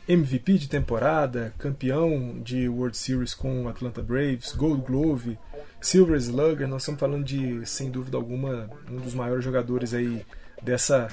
[0.06, 5.38] MVP de temporada, campeão de World Series com o Atlanta Braves, Gold Glove,
[5.80, 6.68] Silver Slugger.
[6.68, 10.24] Nós estamos falando de, sem dúvida alguma, um dos maiores jogadores aí
[10.62, 11.08] dessa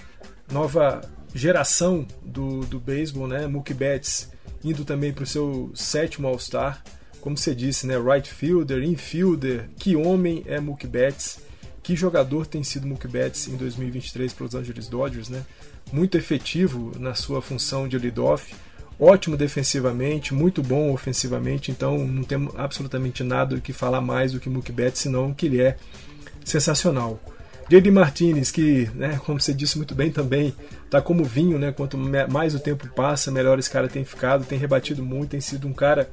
[0.51, 1.01] nova
[1.33, 3.47] geração do, do beisebol, né?
[3.47, 4.29] Mookie Betts
[4.61, 6.83] indo também para o seu sétimo All-Star.
[7.21, 7.95] Como você disse, né?
[7.97, 9.69] Right fielder, infielder.
[9.77, 11.39] Que homem é Mookie Betts?
[11.81, 15.45] Que jogador tem sido Mookie Betts em 2023 para os Angeles Dodgers, né?
[15.93, 18.53] Muito efetivo na sua função de leadoff
[19.01, 24.71] ótimo defensivamente, muito bom ofensivamente, então não temos absolutamente nada que falar mais do que
[24.71, 25.75] Betts, senão que ele é
[26.45, 27.19] sensacional.
[27.67, 27.89] J.D.
[27.89, 30.53] Martinez, que, né, como você disse muito bem também,
[30.89, 31.71] tá como vinho, né?
[31.71, 35.67] Quanto mais o tempo passa, melhor esse cara tem ficado, tem rebatido muito, tem sido
[35.67, 36.09] um cara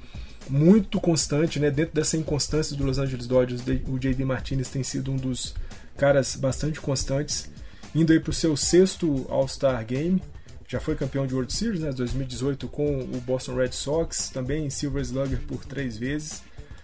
[0.49, 1.69] muito constante, né?
[1.71, 4.25] Dentro dessa inconstância do Los Angeles Dodgers, o J.D.
[4.25, 5.55] Martinez tem sido um dos
[5.97, 7.51] caras bastante constantes,
[7.93, 10.23] indo aí para o seu sexto All-Star Game
[10.69, 15.03] já foi campeão de World Series, né, 2018 com o Boston Red Sox, também Silver
[15.03, 16.43] Slugger por três vezes.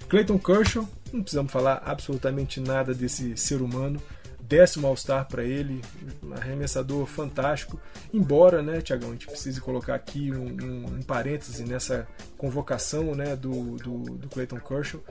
[0.08, 4.00] Clayton Kershaw, não precisamos falar absolutamente nada desse ser humano,
[4.40, 5.82] décimo All-Star para ele,
[6.22, 7.78] um arremessador fantástico.
[8.12, 13.36] Embora, né, Tiagão, a gente precise colocar aqui um, um, um parêntese nessa convocação né,
[13.36, 15.02] do, do, do Clayton Kershaw,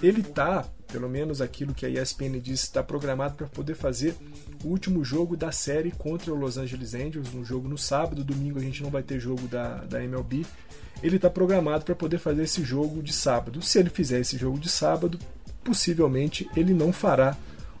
[0.00, 4.14] ele tá, pelo menos aquilo que a ESPN disse, está programado para poder fazer
[4.64, 8.62] último jogo da série contra o Los Angeles Angels, um jogo no sábado, domingo a
[8.62, 10.44] gente não vai ter jogo da, da MLB.
[11.02, 13.62] Ele está programado para poder fazer esse jogo de sábado.
[13.62, 15.18] Se ele fizer esse jogo de sábado,
[15.64, 17.36] possivelmente ele não fará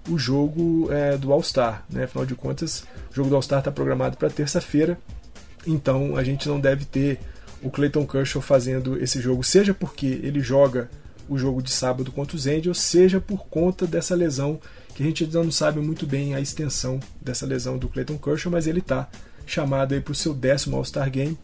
[0.08, 1.84] o jogo é, do All-Star.
[1.90, 2.04] Né?
[2.04, 4.98] Afinal de contas, o jogo do All-Star está programado para terça-feira,
[5.66, 7.20] então a gente não deve ter
[7.62, 10.88] o Clayton Kershaw fazendo esse jogo, seja porque ele joga
[11.28, 14.58] o jogo de sábado contra os Angels, seja por conta dessa lesão,
[15.00, 18.52] que a gente ainda não sabe muito bem a extensão dessa lesão do Clayton Kershaw,
[18.52, 19.08] mas ele está
[19.46, 21.38] chamado para o seu décimo All-Star Game.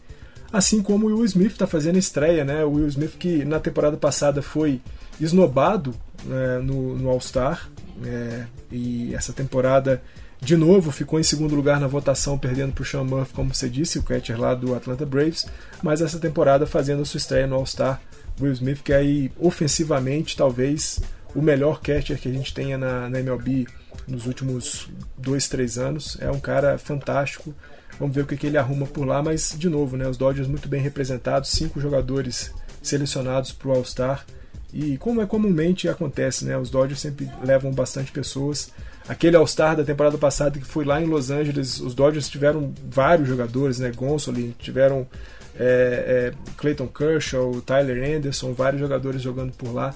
[0.53, 2.63] Assim como o Will Smith está fazendo estreia, né?
[2.63, 4.79] O Will Smith que na temporada passada foi
[5.19, 7.67] esnobado né, no, no All-Star,
[8.05, 10.03] é, e essa temporada,
[10.39, 13.67] de novo, ficou em segundo lugar na votação, perdendo para o Sean Murphy, como você
[13.67, 15.47] disse, o catcher lá do Atlanta Braves.
[15.81, 17.99] Mas essa temporada fazendo sua estreia no All-Star,
[18.39, 21.01] Will Smith, que aí ofensivamente talvez
[21.35, 23.67] o melhor catcher que a gente tenha na, na MLB
[24.07, 26.17] nos últimos dois, três anos.
[26.19, 27.53] É um cara fantástico.
[27.99, 30.47] Vamos ver o que, que ele arruma por lá, mas de novo, né, os Dodgers
[30.47, 34.25] muito bem representados, cinco jogadores selecionados para o All-Star.
[34.71, 36.57] E como é comumente acontece, né?
[36.57, 38.71] Os Dodgers sempre levam bastante pessoas.
[39.07, 43.27] Aquele All-Star da temporada passada que foi lá em Los Angeles, os Dodgers tiveram vários
[43.27, 43.91] jogadores, né?
[43.95, 45.07] Gonsolin, tiveram
[45.57, 49.95] é, é, Clayton Kershaw, Tyler Anderson, vários jogadores jogando por lá.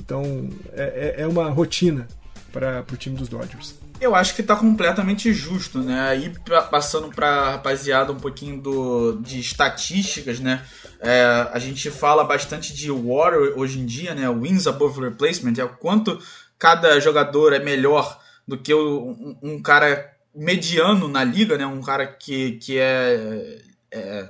[0.00, 2.08] Então é, é, é uma rotina
[2.50, 3.74] para o time dos Dodgers.
[4.00, 6.00] Eu acho que está completamente justo, né?
[6.08, 6.32] Aí
[6.70, 10.64] passando para rapaziada um pouquinho do, de estatísticas, né?
[11.00, 14.28] É, a gente fala bastante de WAR hoje em dia, né?
[14.30, 16.18] Wins above replacement, é o quanto
[16.58, 21.66] cada jogador é melhor do que um, um cara mediano na liga, né?
[21.66, 23.60] Um cara que, que é,
[23.92, 24.28] é,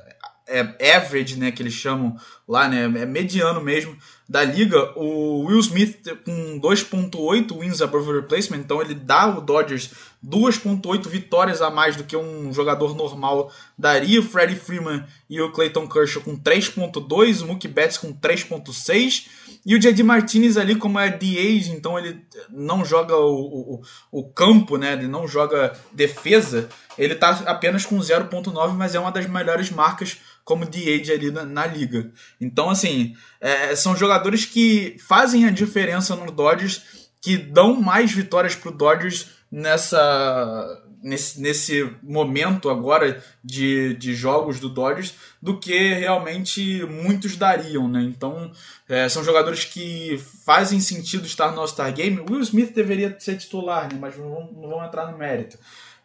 [0.49, 1.53] é average, né?
[1.53, 2.85] Que eles chamam lá, né?
[2.85, 3.97] É mediano mesmo
[4.31, 9.91] da liga, o Will Smith com 2.8 wins above replacement, então ele dá o Dodgers
[10.25, 14.21] 2.8 vitórias a mais do que um jogador normal daria.
[14.21, 19.27] O Freddie Freeman e o Clayton Kershaw com 3.2, o Mookie Betts com 3.6
[19.67, 24.25] e o JD Martinez ali como é DH, então ele não joga o, o, o
[24.31, 24.93] campo, né?
[24.93, 26.69] Ele não joga defesa.
[26.97, 31.45] Ele está apenas com 0.9, mas é uma das melhores marcas como DH ali na,
[31.45, 32.11] na liga.
[32.41, 38.55] Então, assim, é, são jogadores que fazem a diferença no Dodgers, que dão mais vitórias
[38.55, 45.95] para o Dodgers nessa, nesse, nesse momento agora de, de jogos do Dodgers do que
[45.95, 48.03] realmente muitos dariam, né?
[48.03, 48.51] Então,
[48.89, 52.25] é, são jogadores que fazem sentido estar no All-Star Game.
[52.29, 53.99] Will Smith deveria ser titular, né?
[54.01, 55.59] Mas não não vamos entrar no mérito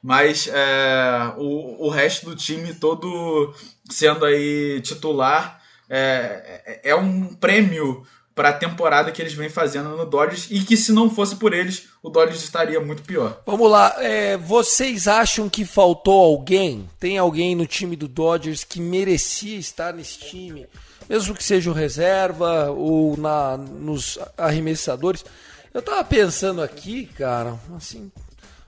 [0.06, 3.52] mas é, o, o resto do time todo
[3.90, 9.98] sendo aí titular é, é, é um prêmio para a temporada que eles vêm fazendo
[9.98, 13.42] no Dodgers e que se não fosse por eles, o Dodgers estaria muito pior.
[13.48, 16.88] Vamos lá, é, vocês acham que faltou alguém?
[17.00, 20.68] Tem alguém no time do Dodgers que merecia estar nesse time,
[21.10, 25.26] mesmo que seja o reserva ou na, nos arremessadores?
[25.74, 28.12] Eu tava pensando aqui, cara, assim,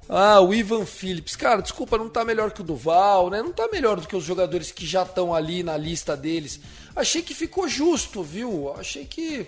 [0.10, 1.36] ah, o Ivan Phillips.
[1.36, 3.42] Cara, desculpa, não tá melhor que o Duval, né?
[3.42, 6.60] Não tá melhor do que os jogadores que já estão ali na lista deles.
[6.96, 8.74] Achei que ficou justo, viu?
[8.78, 9.48] Achei que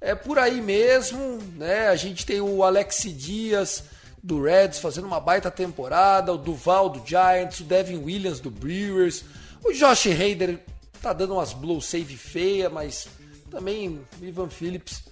[0.00, 1.88] é por aí mesmo, né?
[1.88, 3.84] A gente tem o Alex Dias
[4.22, 9.24] do Reds fazendo uma baita temporada, o Duval do Giants, o Devin Williams do Brewers,
[9.64, 10.60] o Josh Hader
[11.00, 13.06] tá dando umas blow save feia, mas
[13.50, 15.04] também o Ivan Phillips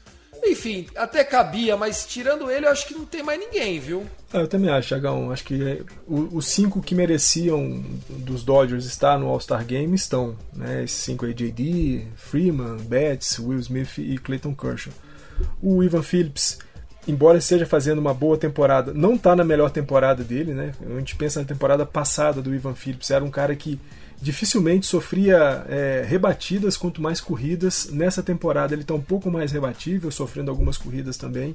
[0.46, 4.06] enfim, até cabia, mas tirando ele, eu acho que não tem mais ninguém, viu?
[4.32, 5.30] Ah, eu também acho, Chagão.
[5.30, 10.36] Acho que é, os cinco que mereciam dos Dodgers estar no All-Star Game estão.
[10.52, 10.84] Né?
[10.84, 14.92] Esses cinco aí, JD, Freeman, Betts, Will Smith e Clayton Kershaw.
[15.62, 16.58] O Ivan Phillips,
[17.06, 20.72] embora esteja fazendo uma boa temporada, não está na melhor temporada dele, né?
[20.84, 23.80] A gente pensa na temporada passada do Ivan Phillips, era um cara que
[24.24, 27.90] dificilmente sofria é, rebatidas quanto mais corridas.
[27.92, 31.54] Nessa temporada ele está um pouco mais rebatível, sofrendo algumas corridas também.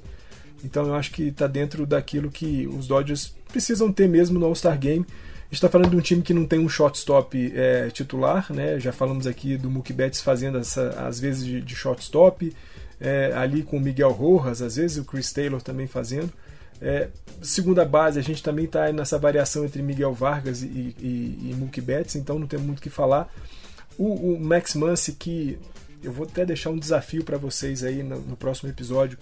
[0.64, 4.78] Então eu acho que está dentro daquilo que os Dodgers precisam ter mesmo no All-Star
[4.78, 5.04] Game.
[5.52, 8.80] Está falando de um time que não tem um shortstop é, titular, né?
[8.80, 12.54] Já falamos aqui do Mookie Betts fazendo essa, às vezes de, de shortstop,
[13.02, 16.32] é, ali com o Miguel Rojas, às vezes o Chris Taylor também fazendo.
[16.82, 17.10] É,
[17.42, 21.82] segunda base, a gente também está nessa variação entre Miguel Vargas e, e, e Mookie
[21.82, 23.30] Betts, então não tem muito o que falar.
[23.98, 25.60] O, o, Max Muncy, que
[26.02, 29.18] eu vou até deixar um desafio para vocês aí no, no, próximo episódio,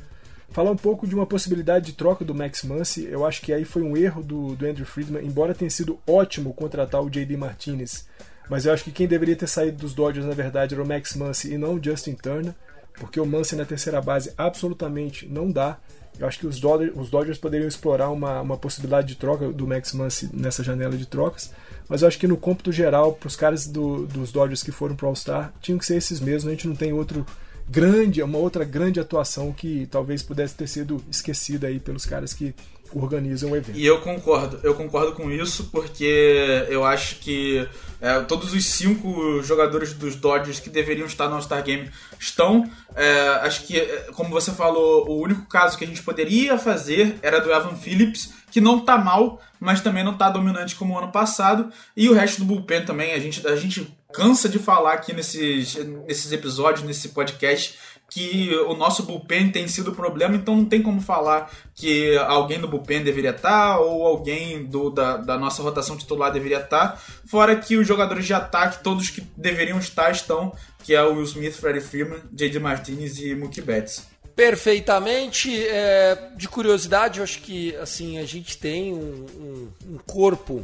[0.49, 3.05] falar um pouco de uma possibilidade de troca do Max Muncy.
[3.05, 6.53] Eu acho que aí foi um erro do, do Andrew Friedman, embora tenha sido ótimo
[6.53, 8.07] contratar o JD Martinez,
[8.49, 11.15] mas eu acho que quem deveria ter saído dos Dodgers, na verdade, era o Max
[11.15, 12.53] Muncy e não o Justin Turner,
[12.93, 15.77] porque o Muncy na terceira base absolutamente não dá.
[16.19, 19.67] Eu acho que os Dodgers, os Dodgers poderiam explorar uma, uma possibilidade de troca do
[19.67, 21.51] Max Muncy nessa janela de trocas,
[21.87, 24.95] mas eu acho que no cômputo geral, para os caras do, dos Dodgers que foram
[24.95, 26.47] para o All-Star, tinham que ser esses mesmos.
[26.47, 27.25] A gente não tem outro
[27.69, 32.55] grande, uma outra grande atuação que talvez pudesse ter sido esquecida aí pelos caras que
[32.93, 33.77] organizam o evento.
[33.77, 37.67] E eu concordo, eu concordo com isso, porque eu acho que
[37.99, 42.69] é, todos os cinco jogadores dos Dodgers que deveriam estar no All-Star Game estão.
[42.95, 43.79] É, acho que,
[44.13, 48.33] como você falou, o único caso que a gente poderia fazer era do Evan Phillips,
[48.51, 51.71] que não tá mal, mas também não tá dominante como o ano passado.
[51.95, 55.75] E o resto do bullpen também, a gente, a gente cansa de falar aqui nesses,
[56.05, 57.77] nesses episódios, nesse podcast,
[58.09, 62.67] que o nosso bullpen tem sido problema, então não tem como falar que alguém do
[62.67, 67.75] bullpen deveria estar ou alguém do, da, da nossa rotação titular deveria estar, fora que
[67.75, 71.81] os jogadores de ataque, todos que deveriam estar, estão, que é o Will Smith, Freddie
[71.81, 72.59] Freeman, J.D.
[72.59, 74.07] Martinez e Mookie Betts.
[74.33, 75.67] Perfeitamente.
[75.67, 80.63] É, de curiosidade, eu acho que assim a gente tem um, um, um corpo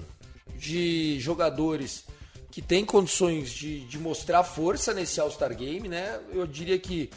[0.56, 2.06] de jogadores
[2.54, 6.20] que tem condições de, de mostrar força nesse All-Star Game, né?
[6.32, 7.10] Eu diria que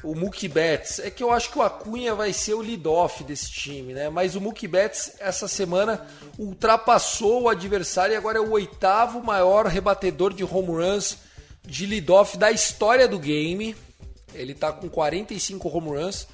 [0.00, 1.00] o Mookie Betts.
[1.00, 4.08] É que eu acho que o Acunha vai ser o lead-off desse time, né?
[4.08, 6.06] Mas o Mookie Betts, essa semana,
[6.38, 11.18] ultrapassou o adversário e agora é o oitavo maior rebatedor de home runs
[11.66, 13.74] de lead-off da história do game.
[14.32, 16.28] Ele tá com 45 home runs.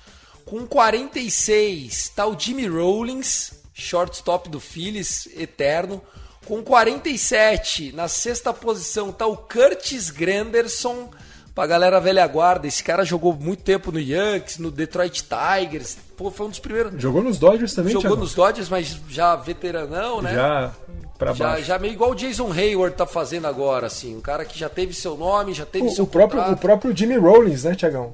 [0.45, 6.03] Com 46 tá o Jimmy Rollins, shortstop do Phillies, eterno.
[6.47, 11.09] Com 47, na sexta posição, tá o Curtis Granderson,
[11.55, 12.67] pra galera velha guarda.
[12.67, 15.97] Esse cara jogou muito tempo no Yankees, no Detroit Tigers.
[16.17, 17.01] Pô, foi um dos primeiros.
[17.01, 18.21] Jogou nos Dodgers também, Jogou Thiago?
[18.23, 20.35] nos Dodgers, mas já veteranão, né?
[20.35, 20.73] Já
[21.17, 21.65] pra Já, baixo.
[21.65, 24.17] já meio igual o Jason Hayward tá fazendo agora, assim.
[24.17, 26.61] Um cara que já teve seu nome, já teve seu O, o, próprio, o contrato.
[26.61, 28.13] próprio Jimmy Rollins, né, Tiagão?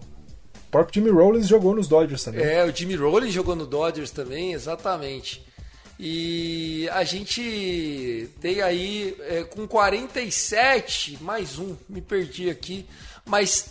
[0.54, 2.44] O próprio Jimmy Rollins jogou nos Dodgers também.
[2.44, 5.42] É, o Jimmy Rollins jogou no Dodgers também, exatamente.
[5.98, 12.86] E a gente tem aí é, com 47, mais um, me perdi aqui.
[13.24, 13.70] Mas,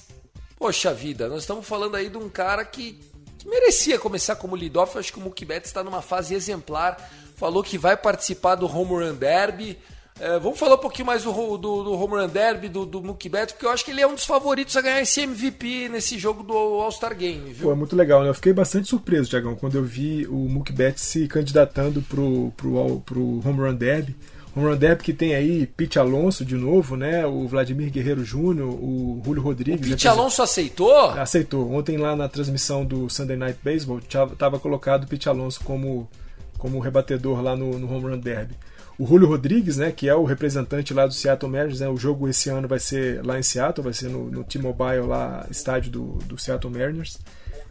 [0.59, 2.99] poxa vida, nós estamos falando aí de um cara que,
[3.39, 4.97] que merecia começar como leadoff.
[4.97, 6.97] Acho que o Mookie Betts está numa fase exemplar.
[7.37, 9.77] Falou que vai participar do Home Run Derby.
[10.19, 13.29] É, vamos falar um pouquinho mais do, do, do Home Run Derby, do, do Mookie
[13.29, 16.17] Betts, porque eu acho que ele é um dos favoritos a ganhar esse MVP nesse
[16.17, 17.67] jogo do All-Star Game, viu?
[17.67, 18.29] Pô, é muito legal, né?
[18.29, 23.01] Eu fiquei bastante surpreso, Tiagão, quando eu vi o Mookie Betts se candidatando pro, pro,
[23.01, 24.15] pro Home Run Derby.
[24.55, 27.27] Home Run Derby que tem aí Pete Alonso de novo, né?
[27.27, 29.87] O Vladimir Guerreiro Júnior, o Julio Rodrigues.
[29.87, 30.11] Pete né?
[30.11, 31.11] Alonso aceitou?
[31.11, 31.71] Aceitou.
[31.71, 36.09] Ontem lá na transmissão do Sunday Night Baseball estava colocado o Pete Alonso como,
[36.57, 38.55] como rebatedor lá no, no Home Run Derby.
[38.99, 42.27] O Julio Rodrigues, né, que é o representante lá do Seattle Mariners, né, o jogo
[42.27, 46.03] esse ano vai ser lá em Seattle, vai ser no, no T-Mobile lá, estádio do,
[46.25, 47.19] do Seattle Mariners.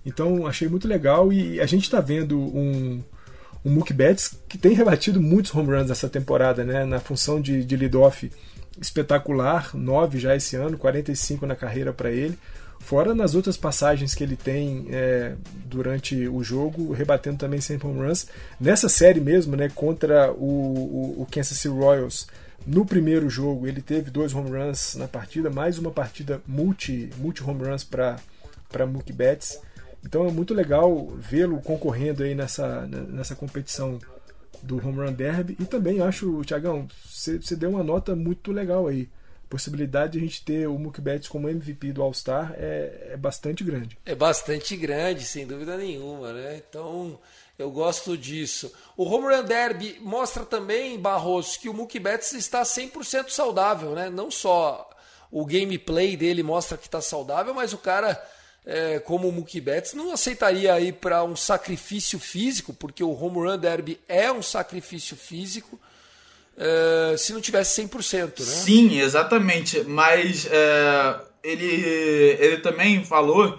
[0.04, 3.02] Então achei muito legal e a gente está vendo um,
[3.64, 7.64] um Mookie Betts que tem rebatido muitos home runs nessa temporada, né, na função de,
[7.64, 8.30] de leadoff
[8.80, 12.38] espetacular, 9 já esse ano, 45 na carreira para ele.
[12.86, 15.34] Fora nas outras passagens que ele tem é,
[15.64, 18.28] durante o jogo, rebatendo também sem home runs.
[18.60, 22.28] Nessa série mesmo, né, contra o, o, o Kansas City Royals,
[22.64, 27.42] no primeiro jogo ele teve dois home runs na partida, mais uma partida multi, multi
[27.42, 29.58] home runs para Mookie Betts.
[30.04, 33.98] Então é muito legal vê-lo concorrendo aí nessa, nessa competição
[34.62, 35.56] do Home Run Derby.
[35.58, 39.08] E também acho, Tiagão, você deu uma nota muito legal aí
[39.48, 43.62] possibilidade de a gente ter o Mookie Betts como MVP do All-Star é, é, bastante
[43.62, 43.98] grande.
[44.04, 46.62] É bastante grande, sem dúvida nenhuma, né?
[46.68, 47.18] Então,
[47.58, 48.72] eu gosto disso.
[48.96, 54.10] O Home Run Derby mostra também, Barroso, que o Mookie Betts está 100% saudável, né?
[54.10, 54.90] Não só
[55.30, 58.20] o gameplay dele mostra que está saudável, mas o cara,
[58.64, 63.38] é, como o Mookie Betts, não aceitaria ir para um sacrifício físico, porque o Home
[63.38, 65.78] Run Derby é um sacrifício físico,
[66.56, 68.44] Uh, se não tivesse 100%, né?
[68.44, 69.82] Sim, exatamente.
[69.84, 73.58] Mas uh, ele, ele também falou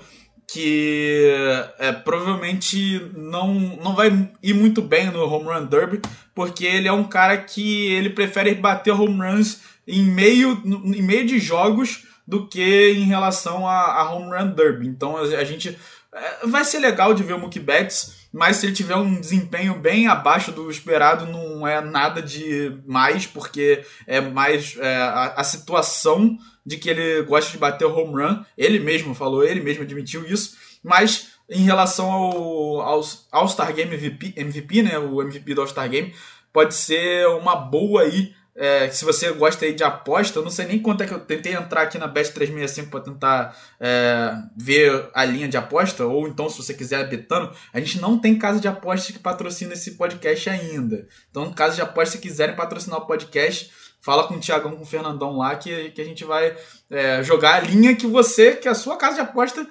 [0.50, 1.30] que
[1.78, 6.02] é, provavelmente não, não vai ir muito bem no Home Run Derby,
[6.34, 11.26] porque ele é um cara que ele prefere bater home runs em meio, em meio
[11.26, 14.88] de jogos do que em relação a, a Home Run Derby.
[14.88, 15.78] Então a, a gente.
[16.14, 19.76] É, vai ser legal de ver o Mookie Betts mas se ele tiver um desempenho
[19.76, 25.44] bem abaixo do esperado, não é nada de mais, porque é mais é, a, a,
[25.44, 28.44] situação de que ele gosta de bater o home run.
[28.58, 30.58] Ele mesmo falou, ele mesmo admitiu isso.
[30.84, 36.14] Mas em relação ao, All-Star Game MVP, MVP, né, o MVP do All-Star Game,
[36.52, 40.66] pode ser uma boa aí é, se você gosta aí de aposta, eu não sei
[40.66, 45.24] nem quanto é que eu tentei entrar aqui na Bet365 para tentar é, ver a
[45.24, 48.68] linha de aposta, ou então se você quiser betando, a gente não tem casa de
[48.68, 51.08] apostas que patrocina esse podcast ainda.
[51.30, 54.88] Então, caso de aposta, se quiserem patrocinar o podcast, fala com o Tiagão, com o
[54.88, 56.58] Fernandão lá, que, que a gente vai
[56.89, 59.68] é, jogar a linha que você, que a sua casa de aposta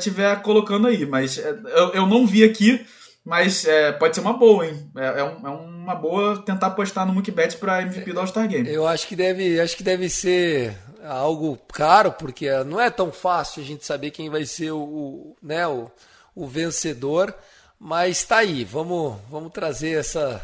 [0.00, 1.06] tiver colocando aí.
[1.06, 2.84] Mas eu, eu não vi aqui
[3.24, 4.90] mas é, pode ser uma boa, hein?
[4.96, 8.68] É, é, um, é uma boa tentar apostar no MookBet para MVP do All-Star Game.
[8.68, 13.62] Eu acho que deve, acho que deve ser algo caro, porque não é tão fácil
[13.62, 15.90] a gente saber quem vai ser o, o né, o,
[16.34, 17.34] o vencedor.
[17.78, 20.40] Mas tá aí, vamos, vamos trazer essa,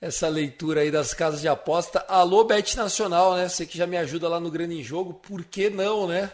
[0.00, 2.04] essa leitura aí das casas de aposta.
[2.08, 3.48] Alô, Bet Nacional, né?
[3.48, 6.30] Você que já me ajuda lá no Grande Jogo, por que não, né?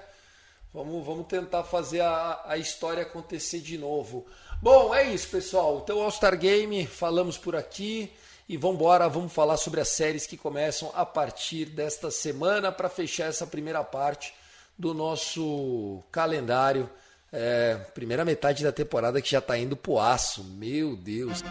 [0.72, 4.26] Vamos, vamos tentar fazer a, a história acontecer de novo.
[4.62, 5.80] Bom, é isso, pessoal.
[5.84, 8.10] Então, All-Star Game, falamos por aqui.
[8.48, 12.88] E vamos embora, vamos falar sobre as séries que começam a partir desta semana para
[12.88, 14.32] fechar essa primeira parte
[14.78, 16.88] do nosso calendário.
[17.32, 20.44] É, primeira metade da temporada que já está indo pro aço.
[20.44, 21.42] Meu Deus.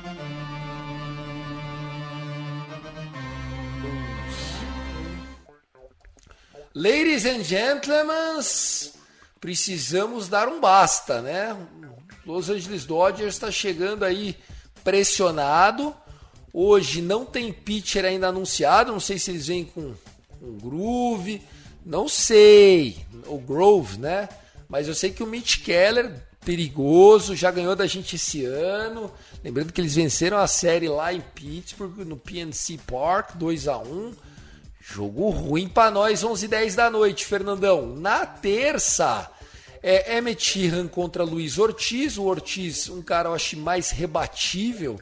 [6.73, 8.39] Ladies and gentlemen,
[9.39, 11.55] precisamos dar um basta, né?
[12.25, 14.35] Los Angeles Dodgers está chegando aí
[14.83, 15.95] pressionado.
[16.53, 18.91] Hoje não tem pitcher ainda anunciado.
[18.91, 19.93] Não sei se eles vêm com
[20.41, 21.41] um groove.
[21.85, 22.97] Não sei.
[23.27, 24.27] O Grove, né?
[24.67, 26.11] Mas eu sei que o Mitch Keller
[26.45, 29.11] perigoso, já ganhou da gente esse ano.
[29.43, 34.13] Lembrando que eles venceram a série lá em Pittsburgh, no PNC Park, 2 a 1
[34.79, 37.95] Jogo ruim para nós, 11 h 10 da noite, Fernandão.
[37.95, 39.29] Na terça,
[39.87, 42.17] é Emmett Sheehan contra Luiz Ortiz.
[42.17, 44.99] O Ortiz, um cara, eu acho, mais rebatível.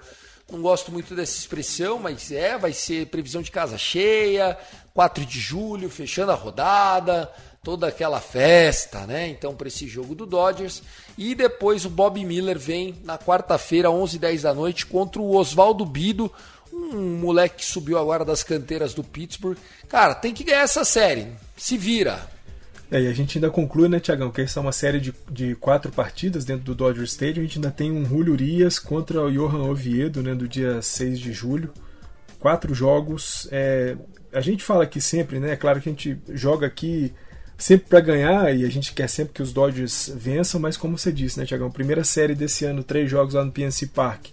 [0.52, 4.58] Não gosto muito dessa expressão, mas é, vai ser previsão de casa cheia,
[4.94, 7.32] 4 de julho, fechando a rodada,
[7.64, 9.30] toda aquela festa, né?
[9.30, 10.84] Então, para esse jogo do Dodgers.
[11.18, 16.30] E depois o Bob Miller vem na quarta-feira, 11h10 da noite, contra o Oswaldo Bido,
[16.74, 19.58] um moleque que subiu agora das canteiras do Pittsburgh.
[19.88, 21.28] Cara, tem que ganhar essa série.
[21.56, 22.33] Se vira.
[22.94, 25.56] É, e a gente ainda conclui, né, Tiagão, que essa é uma série de, de
[25.56, 27.42] quatro partidas dentro do Dodger Stadium.
[27.42, 31.20] A gente ainda tem um Julio Urias contra o Johan Oviedo, né, do dia 6
[31.20, 31.74] de julho.
[32.38, 33.48] Quatro jogos.
[33.52, 33.98] É,
[34.32, 35.54] a gente fala aqui sempre, né?
[35.54, 37.12] É claro que a gente joga aqui
[37.58, 41.12] sempre para ganhar e a gente quer sempre que os Dodgers vençam, mas como você
[41.12, 41.72] disse, né, Tiagão?
[41.72, 44.28] Primeira série desse ano, três jogos lá no PNC Park.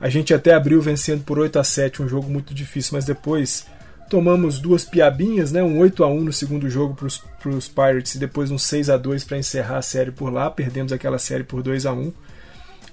[0.00, 3.64] A gente até abriu vencendo por 8 a 7 um jogo muito difícil, mas depois
[4.12, 5.62] tomamos duas piabinhas, né?
[5.62, 8.98] Um 8 a 1 no segundo jogo para os Pirates e depois um 6 a
[8.98, 10.50] 2 para encerrar a série por lá.
[10.50, 12.12] Perdemos aquela série por 2 a 1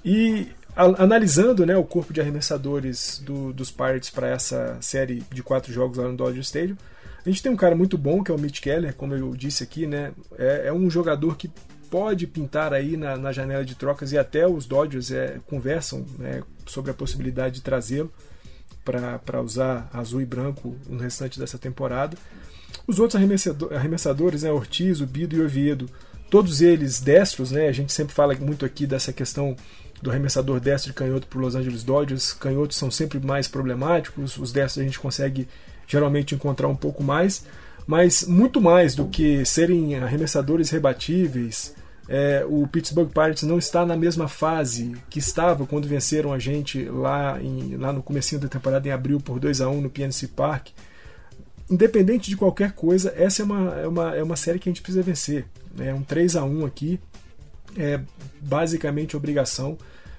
[0.02, 5.42] E a, analisando né, o corpo de arremessadores do, dos Pirates para essa série de
[5.42, 6.76] quatro jogos lá no Dodger Stadium,
[7.26, 9.62] a gente tem um cara muito bom que é o Mitch Keller, como eu disse
[9.62, 10.12] aqui, né?
[10.38, 11.50] É, é um jogador que
[11.90, 16.42] pode pintar aí na, na, janela de trocas e até os Dodgers é, conversam né,
[16.64, 18.10] sobre a possibilidade de trazê-lo
[19.20, 22.16] para usar azul e branco no restante dessa temporada.
[22.86, 25.88] Os outros arremessador, arremessadores, né, Ortiz, Bido e Oviedo,
[26.30, 27.68] todos eles destros, né?
[27.68, 29.56] A gente sempre fala muito aqui dessa questão
[30.00, 32.32] do arremessador destro e canhoto para os Los Angeles Dodgers.
[32.32, 35.46] Canhotos são sempre mais problemáticos, os destros a gente consegue
[35.86, 37.44] geralmente encontrar um pouco mais,
[37.86, 41.74] mas muito mais do que serem arremessadores rebatíveis,
[42.12, 46.84] é, o Pittsburgh Pirates não está na mesma fase que estava quando venceram a gente
[46.86, 50.26] lá, em, lá no comecinho da temporada em abril por 2 a 1 no PNC
[50.26, 50.70] Park.
[51.70, 54.82] Independente de qualquer coisa, essa é uma, é uma, é uma série que a gente
[54.82, 55.46] precisa vencer.
[55.78, 56.98] É um 3 a 1 aqui,
[57.76, 58.00] é
[58.40, 59.78] basicamente obrigação.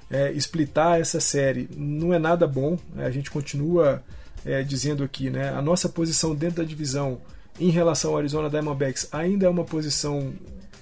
[0.09, 2.79] É, splitar essa série não é nada bom.
[2.95, 4.01] A gente continua
[4.45, 7.19] é, dizendo aqui, né, a nossa posição dentro da divisão
[7.59, 10.33] em relação ao Arizona Diamondbacks ainda é uma posição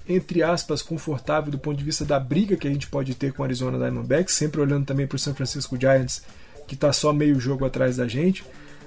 [0.08, 3.42] entre aspas, confortável do ponto de vista da briga que a gente pode ter com
[3.42, 6.22] o Arizona Diamondbacks, sempre olhando também para o San Francisco Giants,
[6.66, 8.44] que está só meio jogo atrás da gente.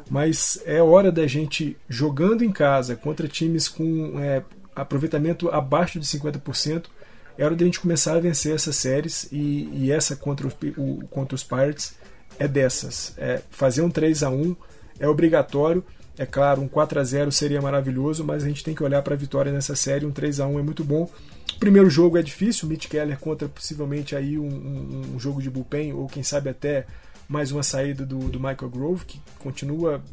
[0.10, 4.44] Mas é hora da gente jogando em casa contra times com é,
[4.76, 6.86] aproveitamento abaixo de 50%.
[7.38, 11.36] É hora da gente começar a vencer essas séries e, e essa contra, o, contra
[11.36, 11.96] os Pirates
[12.38, 13.14] é dessas.
[13.18, 14.56] É fazer um 3 a 1
[15.00, 15.84] é obrigatório
[16.18, 19.16] é claro, um 4 a 0 seria maravilhoso, mas a gente tem que olhar para
[19.16, 20.06] a vitória nessa série.
[20.06, 21.10] Um 3 a 1 é muito bom.
[21.56, 25.50] O primeiro jogo é difícil, Mitch Keller contra possivelmente aí um, um, um, jogo de
[25.50, 26.86] bullpen, ou quem sabe até
[27.28, 30.04] mais uma saída do, do Michael Grove, que continua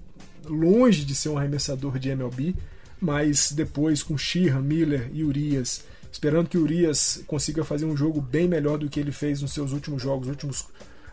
[0.47, 2.55] longe de ser um arremessador de MLB,
[3.01, 8.49] mas depois com Sheehan, Miller e Urias, esperando que Urias consiga fazer um jogo bem
[8.49, 10.67] melhor do que ele fez nos seus últimos jogos, últimos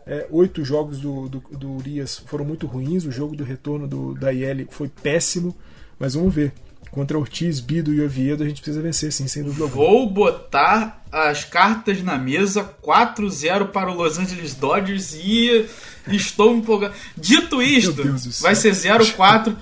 [0.08, 3.05] é, oito jogos do, do, do, Urias foram muito ruins.
[3.05, 5.55] O jogo do retorno do, da IL foi péssimo.
[5.99, 6.53] Mas vamos ver.
[6.89, 9.86] Contra Ortiz, Bido e Oviedo, a gente precisa vencer, sim, sem dúvida alguma.
[9.86, 15.68] Vou botar as cartas na mesa 4-0 para o Los Angeles Dodgers e
[16.08, 16.95] estou empolgado.
[17.16, 18.03] Dito isto,
[18.41, 19.55] vai ser 0-4.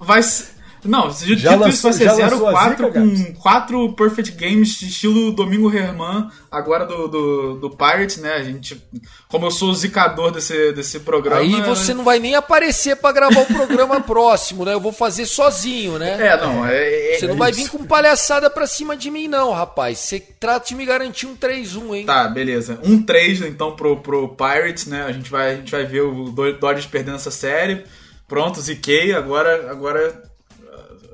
[0.00, 0.61] Vai ser.
[0.84, 6.84] Não, dito já isso, vai ser 0-4 com 4 Perfect Games, estilo Domingo Herman, agora
[6.84, 8.32] do, do, do Pirates, né?
[8.32, 8.82] A gente.
[9.28, 11.40] Como eu sou o zicador desse, desse programa.
[11.40, 14.74] Aí você não vai nem aparecer para gravar o programa próximo, né?
[14.74, 16.26] Eu vou fazer sozinho, né?
[16.26, 16.66] É, não.
[16.66, 20.00] É, é você não é vai vir com palhaçada pra cima de mim, não, rapaz.
[20.00, 22.06] Você trata de me garantir um 3-1, hein?
[22.06, 22.80] Tá, beleza.
[22.82, 25.04] Um 3 então pro, pro Pirates, né?
[25.04, 27.84] A gente vai, a gente vai ver o Dodgers perdendo essa série.
[28.26, 29.14] Pronto, ziquei.
[29.14, 29.70] Agora.
[29.70, 30.31] agora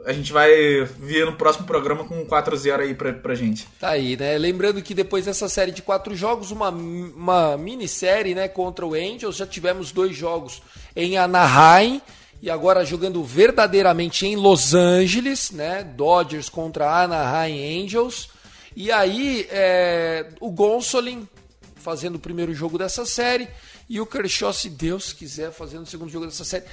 [0.09, 0.51] a gente vai
[0.99, 3.69] vir no próximo programa com 4-0 aí pra, pra gente.
[3.79, 4.39] Tá aí, né?
[4.39, 9.37] Lembrando que depois dessa série de quatro jogos, uma, uma minissérie né, contra o Angels,
[9.37, 10.63] já tivemos dois jogos
[10.97, 12.01] em Anaheim
[12.41, 15.85] e agora jogando verdadeiramente em Los Angeles, né?
[15.85, 18.31] Dodgers contra Anaheim Angels.
[18.75, 21.29] E aí é, o Gonsolin
[21.77, 23.47] fazendo o primeiro jogo dessa série
[23.87, 26.65] e o Kershaw, se Deus quiser, fazendo o segundo jogo dessa série.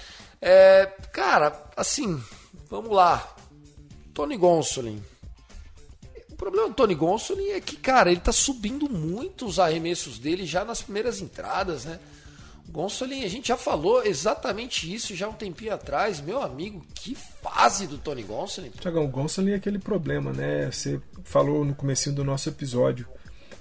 [0.41, 2.21] É, cara, assim,
[2.69, 3.35] Vamos lá.
[4.13, 5.01] Tony Gonsolin.
[6.31, 10.45] O problema do Tony Gonsolin é que, cara, ele tá subindo muito os arremessos dele
[10.45, 11.99] já nas primeiras entradas, né?
[12.67, 16.19] Gonsolin, a gente já falou exatamente isso já um tempinho atrás.
[16.19, 18.69] Meu amigo, que fase do Tony Gonsolin.
[18.69, 20.69] Tiagão, o Gonsolin é aquele problema, né?
[20.71, 23.07] Você falou no começo do nosso episódio.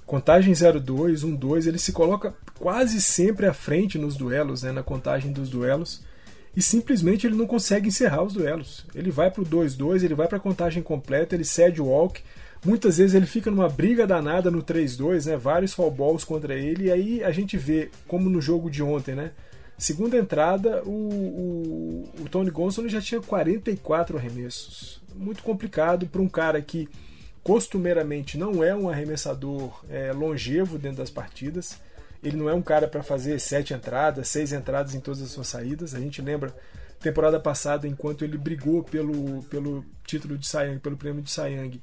[0.07, 5.33] Contagem 0-2, 1-2, ele se coloca quase sempre à frente nos duelos, né, na contagem
[5.33, 6.03] dos duelos,
[6.57, 8.87] e simplesmente ele não consegue encerrar os duelos.
[8.95, 12.23] Ele vai para o 2-2, ele vai para a contagem completa, ele cede o walk.
[12.65, 16.85] Muitas vezes ele fica numa briga danada no 3-2, né, vários fall balls contra ele,
[16.85, 19.33] e aí a gente vê, como no jogo de ontem, né,
[19.77, 25.03] segunda entrada, o, o, o Tony Gonsolin já tinha 44 arremessos.
[25.15, 26.89] Muito complicado para um cara que
[27.43, 31.79] costumeiramente não é um arremessador é, longevo dentro das partidas.
[32.25, 35.47] Ele não é um cara para fazer sete entradas, seis entradas em todas as suas
[35.47, 35.95] saídas.
[35.95, 36.55] A gente lembra
[36.99, 41.81] temporada passada, enquanto ele brigou pelo, pelo título de Sayang, pelo prêmio de Sayang,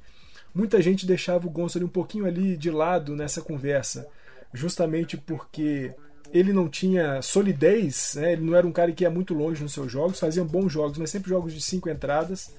[0.52, 4.08] muita gente deixava o Gonçalo um pouquinho ali de lado nessa conversa,
[4.52, 5.94] justamente porque
[6.32, 8.32] ele não tinha solidez, né?
[8.32, 10.98] ele não era um cara que ia muito longe nos seus jogos, fazia bons jogos,
[10.98, 12.50] mas sempre jogos de cinco entradas.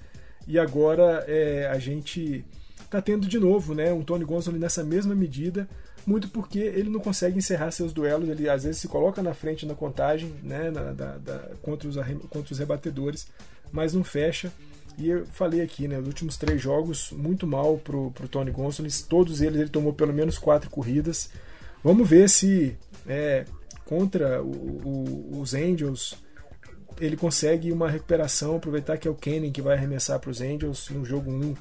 [0.48, 2.46] E agora é, a gente
[2.82, 5.68] está tendo de novo né, um Tony Gonsolin nessa mesma medida,
[6.06, 9.66] muito porque ele não consegue encerrar seus duelos, ele às vezes se coloca na frente
[9.66, 11.96] na contagem né, na, da, da, contra, os,
[12.30, 13.28] contra os rebatedores,
[13.72, 14.52] mas não fecha.
[14.98, 18.90] E eu falei aqui, né, os últimos três jogos, muito mal pro, pro Tony Gonsolin,
[19.10, 21.30] todos eles ele tomou pelo menos quatro corridas.
[21.84, 22.78] Vamos ver se
[23.08, 23.46] é,
[23.86, 26.16] contra o, o, os Angels
[27.00, 30.90] ele consegue uma recuperação, aproveitar que é o Kenny que vai arremessar para os Angels
[30.90, 31.56] no jogo 1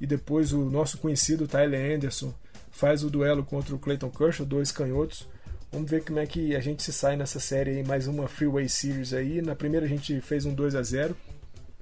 [0.00, 2.32] e depois o nosso conhecido Tyler Anderson
[2.78, 5.26] faz o duelo contra o Clayton Kershaw, dois canhotos.
[5.72, 8.68] Vamos ver como é que a gente se sai nessa série aí, mais uma Freeway
[8.68, 9.42] Series aí.
[9.42, 11.16] Na primeira a gente fez um 2 a 0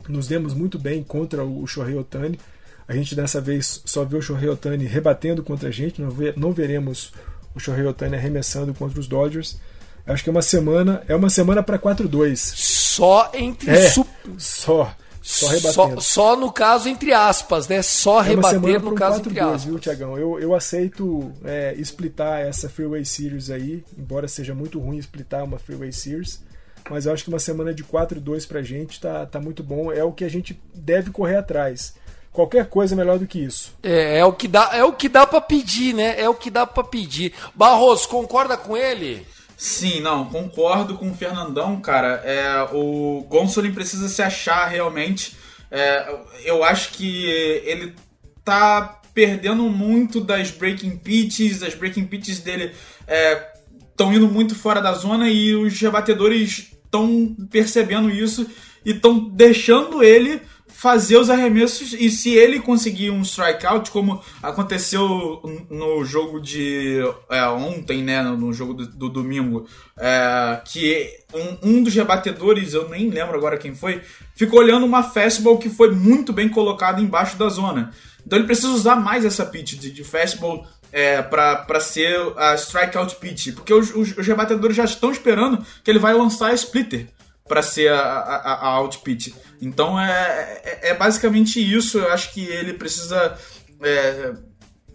[0.09, 2.41] nos demos muito bem contra o Shohei Otani.
[2.89, 6.53] A gente dessa vez só viu o Shohei Otani rebatendo contra a gente, não, não
[6.53, 7.13] veremos
[7.55, 9.59] o Shohei Otani arremessando contra os Dodgers.
[10.07, 12.37] Acho que é uma semana, é uma semana para 4-2.
[12.37, 13.93] Só entre é,
[14.39, 14.97] só.
[15.27, 16.01] Só rebatendo.
[16.01, 17.83] Só, só, no caso, entre aspas, né?
[17.83, 19.65] Só é rebater no caso, entre aspas.
[19.65, 20.17] Viu, Tiagão?
[20.17, 25.59] Eu, eu aceito é, splitar essa Freeway Series aí, embora seja muito ruim splitar uma
[25.59, 26.41] Freeway Series.
[26.89, 29.91] Mas eu acho que uma semana de 4-2 pra gente tá, tá muito bom.
[29.91, 31.95] É o que a gente deve correr atrás.
[32.31, 33.75] Qualquer coisa é melhor do que isso.
[33.83, 36.21] É, é o que dá, é o que dá para pedir, né?
[36.21, 37.33] É o que dá para pedir.
[37.53, 39.27] Barros, concorda com ele?
[39.57, 42.21] Sim, não, concordo com o Fernandão, cara.
[42.25, 45.35] É, o Gonsolin precisa se achar realmente.
[45.71, 47.25] É, eu acho que
[47.65, 47.95] ele
[48.45, 52.73] tá perdendo muito das breaking pitches, as breaking pitches dele
[53.89, 58.47] estão é, indo muito fora da zona e os rebatedores estão percebendo isso
[58.85, 60.43] e estão deixando ele
[60.77, 67.01] fazer os arremessos e se ele conseguir um strikeout, como aconteceu no jogo de
[67.31, 69.67] é, ontem, né, no jogo do, do domingo,
[69.99, 74.03] é, que um, um, dos rebatedores, eu nem lembro agora quem foi,
[74.35, 77.91] ficou olhando uma fastball que foi muito bem colocada embaixo da zona.
[78.27, 83.17] Então ele precisa usar mais essa pitch de, de fastball é, para ser a strikeout
[83.17, 87.16] pitch, porque os, os, os rebatedores já estão esperando que ele vai lançar a splitter
[87.49, 89.33] para ser a, a, a out pitch.
[89.61, 91.99] Então é, é, é, basicamente isso.
[91.99, 93.37] Eu acho que ele precisa
[93.83, 94.35] é,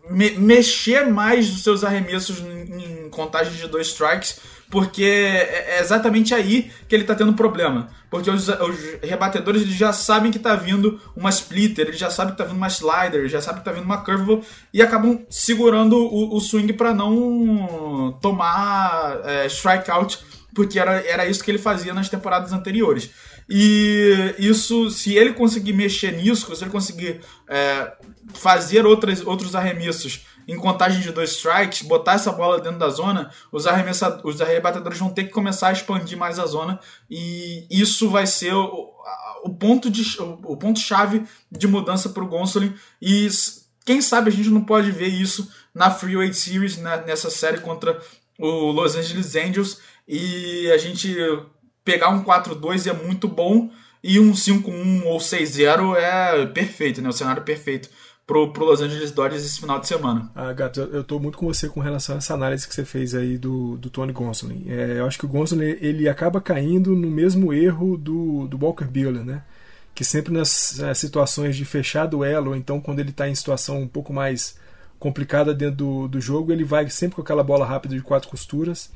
[0.10, 4.40] me, mexer mais os seus arremessos em, em contagem de dois strikes,
[4.70, 7.90] porque é, é exatamente aí que ele está tendo problema.
[8.10, 12.34] Porque os, os, rebatedores eles já sabem que está vindo uma splitter, eles já sabem
[12.34, 14.44] que está vindo uma slider, já sabem que está vindo uma curveball
[14.74, 20.20] e acabam segurando o, o swing para não tomar é, strikeout
[20.54, 23.12] porque era, era isso que ele fazia nas temporadas anteriores.
[23.50, 27.92] E isso, se ele conseguir mexer nisso, se ele conseguir é,
[28.34, 33.32] fazer outras, outros arremessos em contagem de dois strikes, botar essa bola dentro da zona,
[33.52, 33.66] os,
[34.24, 36.80] os arrebatadores vão ter que começar a expandir mais a zona.
[37.10, 38.92] E isso vai ser o,
[39.44, 42.74] o ponto de o ponto chave de mudança para o Gonsolin.
[43.02, 43.28] E
[43.86, 48.00] quem sabe a gente não pode ver isso na Freeway Series né, nessa série contra
[48.38, 49.78] o Los Angeles Angels
[50.12, 51.16] e a gente
[51.86, 53.70] pegar um 4-2 é muito bom
[54.04, 57.08] e um 5-1 ou 6-0 é perfeito, né?
[57.08, 57.90] O cenário perfeito
[58.28, 60.30] pro, pro Los Angeles Dodgers esse final de semana.
[60.36, 63.16] Ah, Gato, eu tô muito com você com relação a essa análise que você fez
[63.16, 64.66] aí do, do Tony Gonsolin.
[64.68, 68.86] É, eu acho que o Gonsolin ele acaba caindo no mesmo erro do, do Walker
[68.86, 69.44] Buehler, né?
[69.96, 73.82] Que sempre nas é, situações de fechar duelo, ou então quando ele está em situação
[73.82, 74.60] um pouco mais
[75.00, 78.92] complicada dentro do, do jogo, ele vai sempre com aquela bola rápida de quatro costuras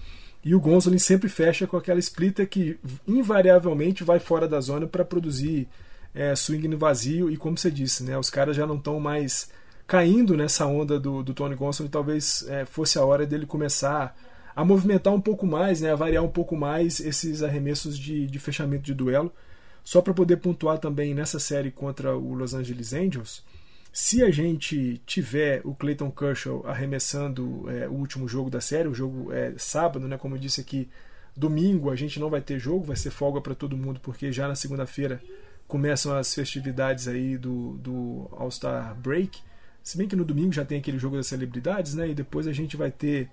[0.46, 2.78] e o Gonzalez sempre fecha com aquela splitter que
[3.08, 5.68] invariavelmente vai fora da zona para produzir
[6.14, 7.32] é, swing no vazio.
[7.32, 9.50] E como você disse, né, os caras já não estão mais
[9.88, 11.90] caindo nessa onda do, do Tony Gonsolin.
[11.90, 14.16] Talvez é, fosse a hora dele começar
[14.56, 18.38] a movimentar um pouco mais, né, a variar um pouco mais esses arremessos de, de
[18.38, 19.34] fechamento de duelo.
[19.84, 23.44] Só para poder pontuar também nessa série contra o Los Angeles Angels,
[23.98, 28.94] Se a gente tiver o Clayton Kershaw arremessando é, o último jogo da série, o
[28.94, 30.18] jogo é sábado, né?
[30.18, 30.90] Como eu disse aqui,
[31.34, 34.50] domingo a gente não vai ter jogo, vai ser folga para todo mundo, porque já
[34.50, 35.22] na segunda-feira
[35.66, 39.40] começam as festividades aí do, do All-Star Break.
[39.82, 42.10] Se bem que no domingo já tem aquele jogo das celebridades, né?
[42.10, 43.30] E depois a gente vai ter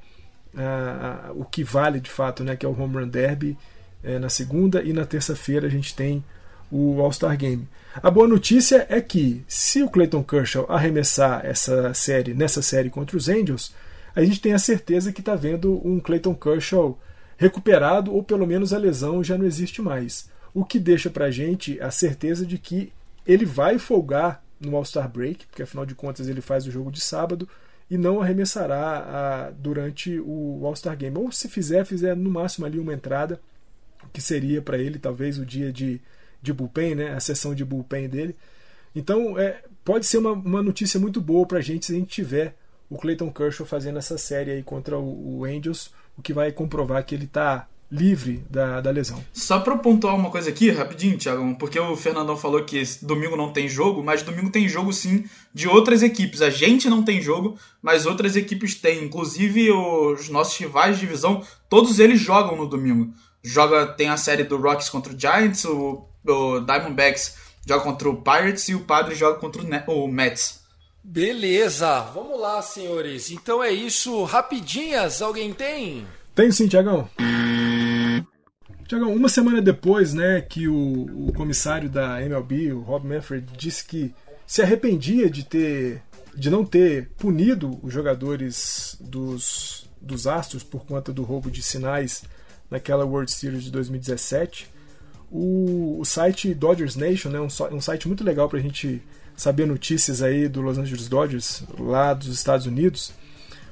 [0.54, 2.54] uh, o que vale de fato, né?
[2.54, 3.58] Que é o Home Run Derby
[4.04, 6.24] uh, na segunda e na terça-feira a gente tem
[6.72, 7.68] o All-Star Game.
[8.02, 13.16] A boa notícia é que se o Clayton Kershaw arremessar essa série nessa série contra
[13.16, 13.74] os Angels,
[14.16, 16.98] a gente tem a certeza que está vendo um Clayton Kershaw
[17.36, 20.30] recuperado ou pelo menos a lesão já não existe mais.
[20.54, 22.90] O que deixa para a gente a certeza de que
[23.26, 27.00] ele vai folgar no All-Star Break, porque afinal de contas ele faz o jogo de
[27.00, 27.46] sábado
[27.90, 31.18] e não arremessará a, durante o All-Star Game.
[31.18, 33.38] Ou se fizer, fizer no máximo ali uma entrada,
[34.12, 36.00] que seria para ele talvez o dia de
[36.43, 37.14] de bullpen, né?
[37.14, 38.36] A sessão de bullpen dele.
[38.95, 42.09] Então, é, pode ser uma, uma notícia muito boa para a gente se a gente
[42.09, 42.57] tiver
[42.90, 47.05] o Clayton Kershaw fazendo essa série aí contra o, o Angels, o que vai comprovar
[47.05, 49.22] que ele está livre da, da lesão.
[49.34, 53.53] Só para pontuar uma coisa aqui, rapidinho, Thiago, porque o Fernandão falou que domingo não
[53.53, 56.40] tem jogo, mas domingo tem jogo sim de outras equipes.
[56.40, 59.05] A gente não tem jogo, mas outras equipes têm.
[59.05, 63.12] Inclusive os nossos rivais de divisão, todos eles jogam no domingo.
[63.43, 68.22] Joga, tem a série do Rocks contra o Giants, o o Diamondbacks joga contra o
[68.22, 70.62] Pirates e o Padre joga contra o, Mets.
[71.02, 73.30] Beleza, vamos lá, senhores.
[73.30, 74.24] Então é isso.
[74.24, 76.06] Rapidinhas, alguém tem?
[76.34, 77.08] Tenho sim, Tiagão.
[78.86, 83.84] Tiagão, uma semana depois, né, que o, o, comissário da MLB, o Rob Manfred, disse
[83.84, 84.14] que
[84.46, 86.02] se arrependia de ter,
[86.34, 92.22] de não ter punido os jogadores dos, dos Astros por conta do roubo de sinais
[92.70, 94.70] naquela World Series de 2017
[95.32, 99.02] o, o site Dodgers Nation, né, um, um site muito legal para a gente
[99.34, 103.14] saber notícias aí do Los Angeles Dodgers, lá dos Estados Unidos,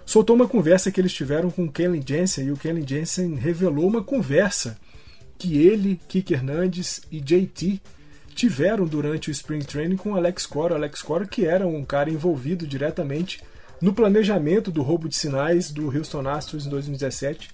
[0.07, 3.87] soltou uma conversa que eles tiveram com o Kenley Jensen e o Kenley Jensen revelou
[3.87, 4.79] uma conversa
[5.39, 7.81] que ele, Kike Hernandez e JT
[8.35, 10.75] tiveram durante o Spring Training com o Alex Cora.
[10.75, 13.43] Alex Cora que era um cara envolvido diretamente
[13.83, 17.51] no planejamento do roubo de sinais do Houston Astros em 2017.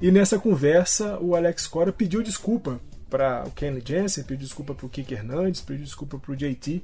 [0.00, 2.80] E nessa conversa, o Alex Cora pediu desculpa
[3.12, 6.82] para o Kenley Jensen, pediu desculpa para o Kike Hernandes, pediu desculpa para o JT,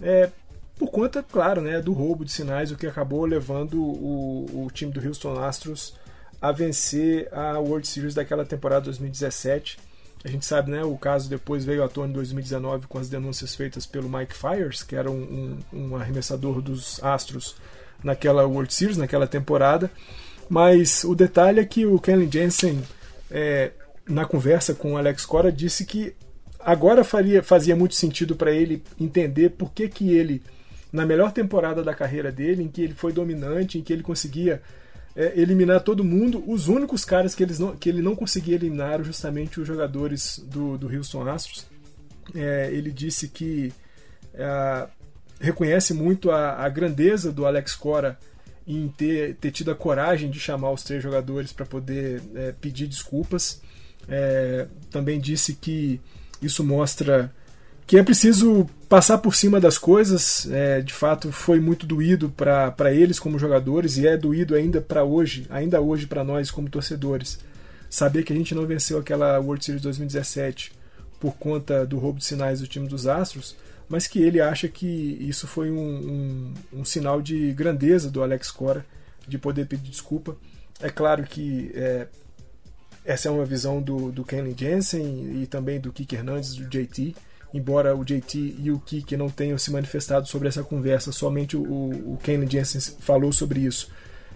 [0.00, 0.30] é,
[0.78, 4.92] por conta, claro, né, do roubo de sinais, o que acabou levando o, o time
[4.92, 5.96] do Houston Astros
[6.40, 9.76] a vencer a World Series daquela temporada 2017.
[10.24, 13.54] A gente sabe, né, o caso depois veio à tona em 2019 com as denúncias
[13.56, 17.56] feitas pelo Mike Fires, que era um, um, um arremessador dos Astros
[18.04, 19.90] naquela World Series, naquela temporada.
[20.48, 22.82] Mas o detalhe é que o Kenley Jensen
[23.30, 23.72] é,
[24.08, 26.14] na conversa com o Alex Cora, disse que
[26.60, 30.42] agora faria, fazia muito sentido para ele entender por que, que ele,
[30.92, 34.62] na melhor temporada da carreira dele, em que ele foi dominante, em que ele conseguia
[35.14, 38.94] é, eliminar todo mundo, os únicos caras que, eles não, que ele não conseguia eliminar
[38.94, 41.66] eram justamente os jogadores do, do Houston Astros.
[42.34, 43.72] É, ele disse que
[44.34, 44.86] é,
[45.40, 48.18] reconhece muito a, a, grandeza do Alex Cora
[48.66, 52.86] em ter, ter tido a coragem de chamar os três jogadores para poder é, pedir
[52.86, 53.62] desculpas
[54.08, 56.00] é, também disse que
[56.40, 57.32] isso mostra
[57.86, 60.48] que é preciso passar por cima das coisas.
[60.50, 65.04] É, de fato, foi muito doído para eles como jogadores e é doído ainda para
[65.04, 67.38] hoje, ainda hoje para nós como torcedores.
[67.88, 70.72] Saber que a gente não venceu aquela World Series 2017
[71.20, 73.56] por conta do roubo de sinais do time dos Astros,
[73.88, 78.50] mas que ele acha que isso foi um, um, um sinal de grandeza do Alex
[78.50, 78.84] Cora
[79.28, 80.36] de poder pedir desculpa.
[80.80, 82.08] É claro que é,
[83.06, 87.14] essa é uma visão do, do Kenley Jensen e também do Kike Hernandes, do JT.
[87.54, 91.62] Embora o JT e o Kike não tenham se manifestado sobre essa conversa, somente o,
[91.62, 93.88] o Kenley Jensen falou sobre isso.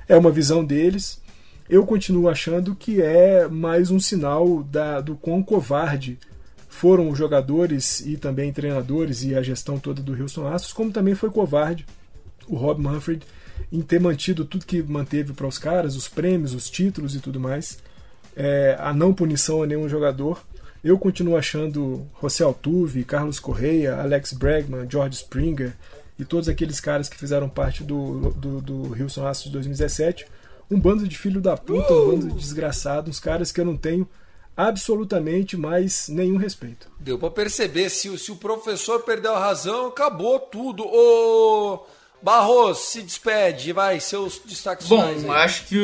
[0.09, 1.21] É uma visão deles.
[1.69, 6.17] Eu continuo achando que é mais um sinal da, do quão covarde
[6.69, 11.17] foram os jogadores e também treinadores e a gestão toda do Houston Astros, como também
[11.17, 11.85] foi covarde
[12.47, 13.27] o Rob Manfred
[13.73, 17.41] em ter mantido tudo que manteve para os caras, os prêmios, os títulos e tudo
[17.41, 17.79] mais
[18.41, 20.43] é, a não punição a nenhum jogador.
[20.83, 25.75] Eu continuo achando José Altuve, Carlos Correia, Alex Bregman, George Springer
[26.19, 30.27] e todos aqueles caras que fizeram parte do, do, do Houston Astros de 2017
[30.71, 33.77] um bando de filho da puta, um bando de desgraçados, uns caras que eu não
[33.77, 34.09] tenho
[34.57, 36.89] absolutamente mais nenhum respeito.
[37.01, 40.85] Deu para perceber, se, se o professor perdeu a razão, acabou tudo.
[40.87, 41.85] Ô
[42.23, 45.83] Barros, se despede, vai, seus destaques Bom, acho que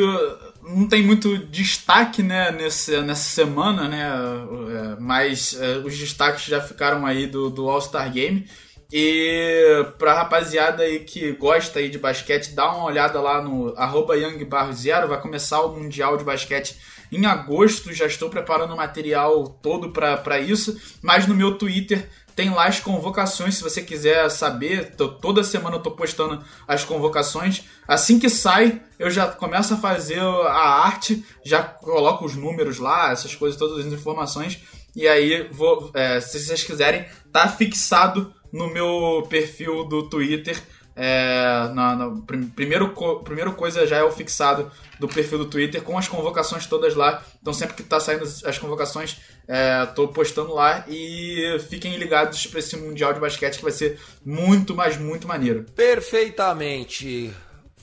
[0.66, 4.02] não tem muito destaque né, nesse, nessa semana, né?
[4.02, 8.46] É, mas é, os destaques já ficaram aí do, do All-Star Game.
[8.92, 14.16] E pra rapaziada aí que gosta aí de basquete, dá uma olhada lá no arroba
[14.16, 16.76] YoungBarro0, vai começar o Mundial de Basquete
[17.10, 22.50] em agosto, já estou preparando o material todo para isso, mas no meu Twitter tem
[22.50, 27.64] lá as convocações, se você quiser saber, tô, toda semana eu tô postando as convocações.
[27.88, 33.10] Assim que sai, eu já começo a fazer a arte, já coloco os números lá,
[33.10, 34.60] essas coisas, todas as informações.
[34.94, 40.62] E aí, vou, é, se vocês quiserem, tá fixado no meu perfil do Twitter
[40.96, 42.10] é, na,
[42.56, 46.94] primeiro, primeiro coisa já é o fixado do perfil do Twitter com as convocações todas
[46.94, 47.22] lá.
[47.40, 52.60] Então sempre que tá saindo as convocações, é, tô postando lá e fiquem ligados para
[52.60, 55.66] esse Mundial de Basquete que vai ser muito, mas muito maneiro.
[55.76, 57.30] Perfeitamente.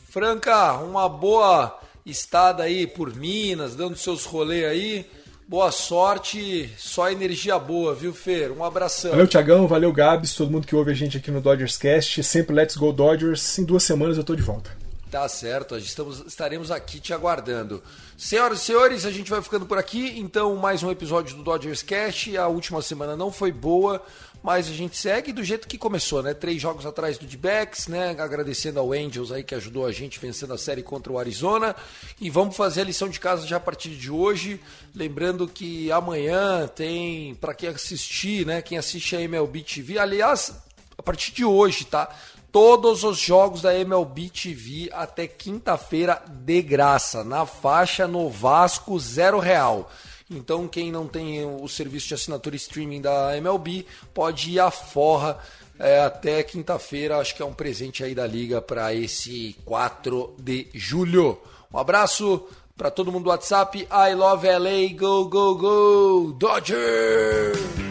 [0.10, 5.06] Franca, uma boa estada aí por Minas, dando seus rolês aí.
[5.48, 8.52] Boa sorte, só energia boa, viu, Fer?
[8.52, 9.12] Um abração.
[9.12, 12.24] Valeu, Tiagão, valeu, Gabs, todo mundo que ouve a gente aqui no Dodgers Cast.
[12.24, 13.60] Sempre Let's Go Dodgers.
[13.60, 14.72] Em duas semanas eu tô de volta.
[15.12, 17.84] Tá certo, estamos, estaremos aqui te aguardando.
[18.18, 20.18] Senhoras e senhores, a gente vai ficando por aqui.
[20.18, 22.36] Então, mais um episódio do Dodgers Cast.
[22.38, 24.02] A última semana não foi boa,
[24.44, 26.34] mas a gente segue do jeito que começou, né?
[26.34, 28.10] Três jogos atrás do D-Backs, né?
[28.10, 31.74] Agradecendo ao Angels aí que ajudou a gente vencendo a série contra o Arizona.
[32.20, 34.60] E vamos fazer a lição de casa já a partir de hoje.
[34.94, 38.62] Lembrando que amanhã tem, para quem assistir, né?
[38.62, 40.54] Quem assiste a MLB TV, aliás,
[40.98, 42.14] a partir de hoje, tá?
[42.52, 49.40] Todos os jogos da MLB TV até quinta-feira de graça, na faixa no Vasco, zero
[49.40, 49.90] real.
[50.30, 55.40] Então, quem não tem o serviço de assinatura streaming da MLB pode ir à forra
[55.80, 57.18] é, até quinta-feira.
[57.18, 61.38] Acho que é um presente aí da liga para esse 4 de julho.
[61.74, 62.48] Um abraço
[62.78, 63.88] para todo mundo do WhatsApp.
[63.92, 67.84] I love LA, go, go, go, Dodgers!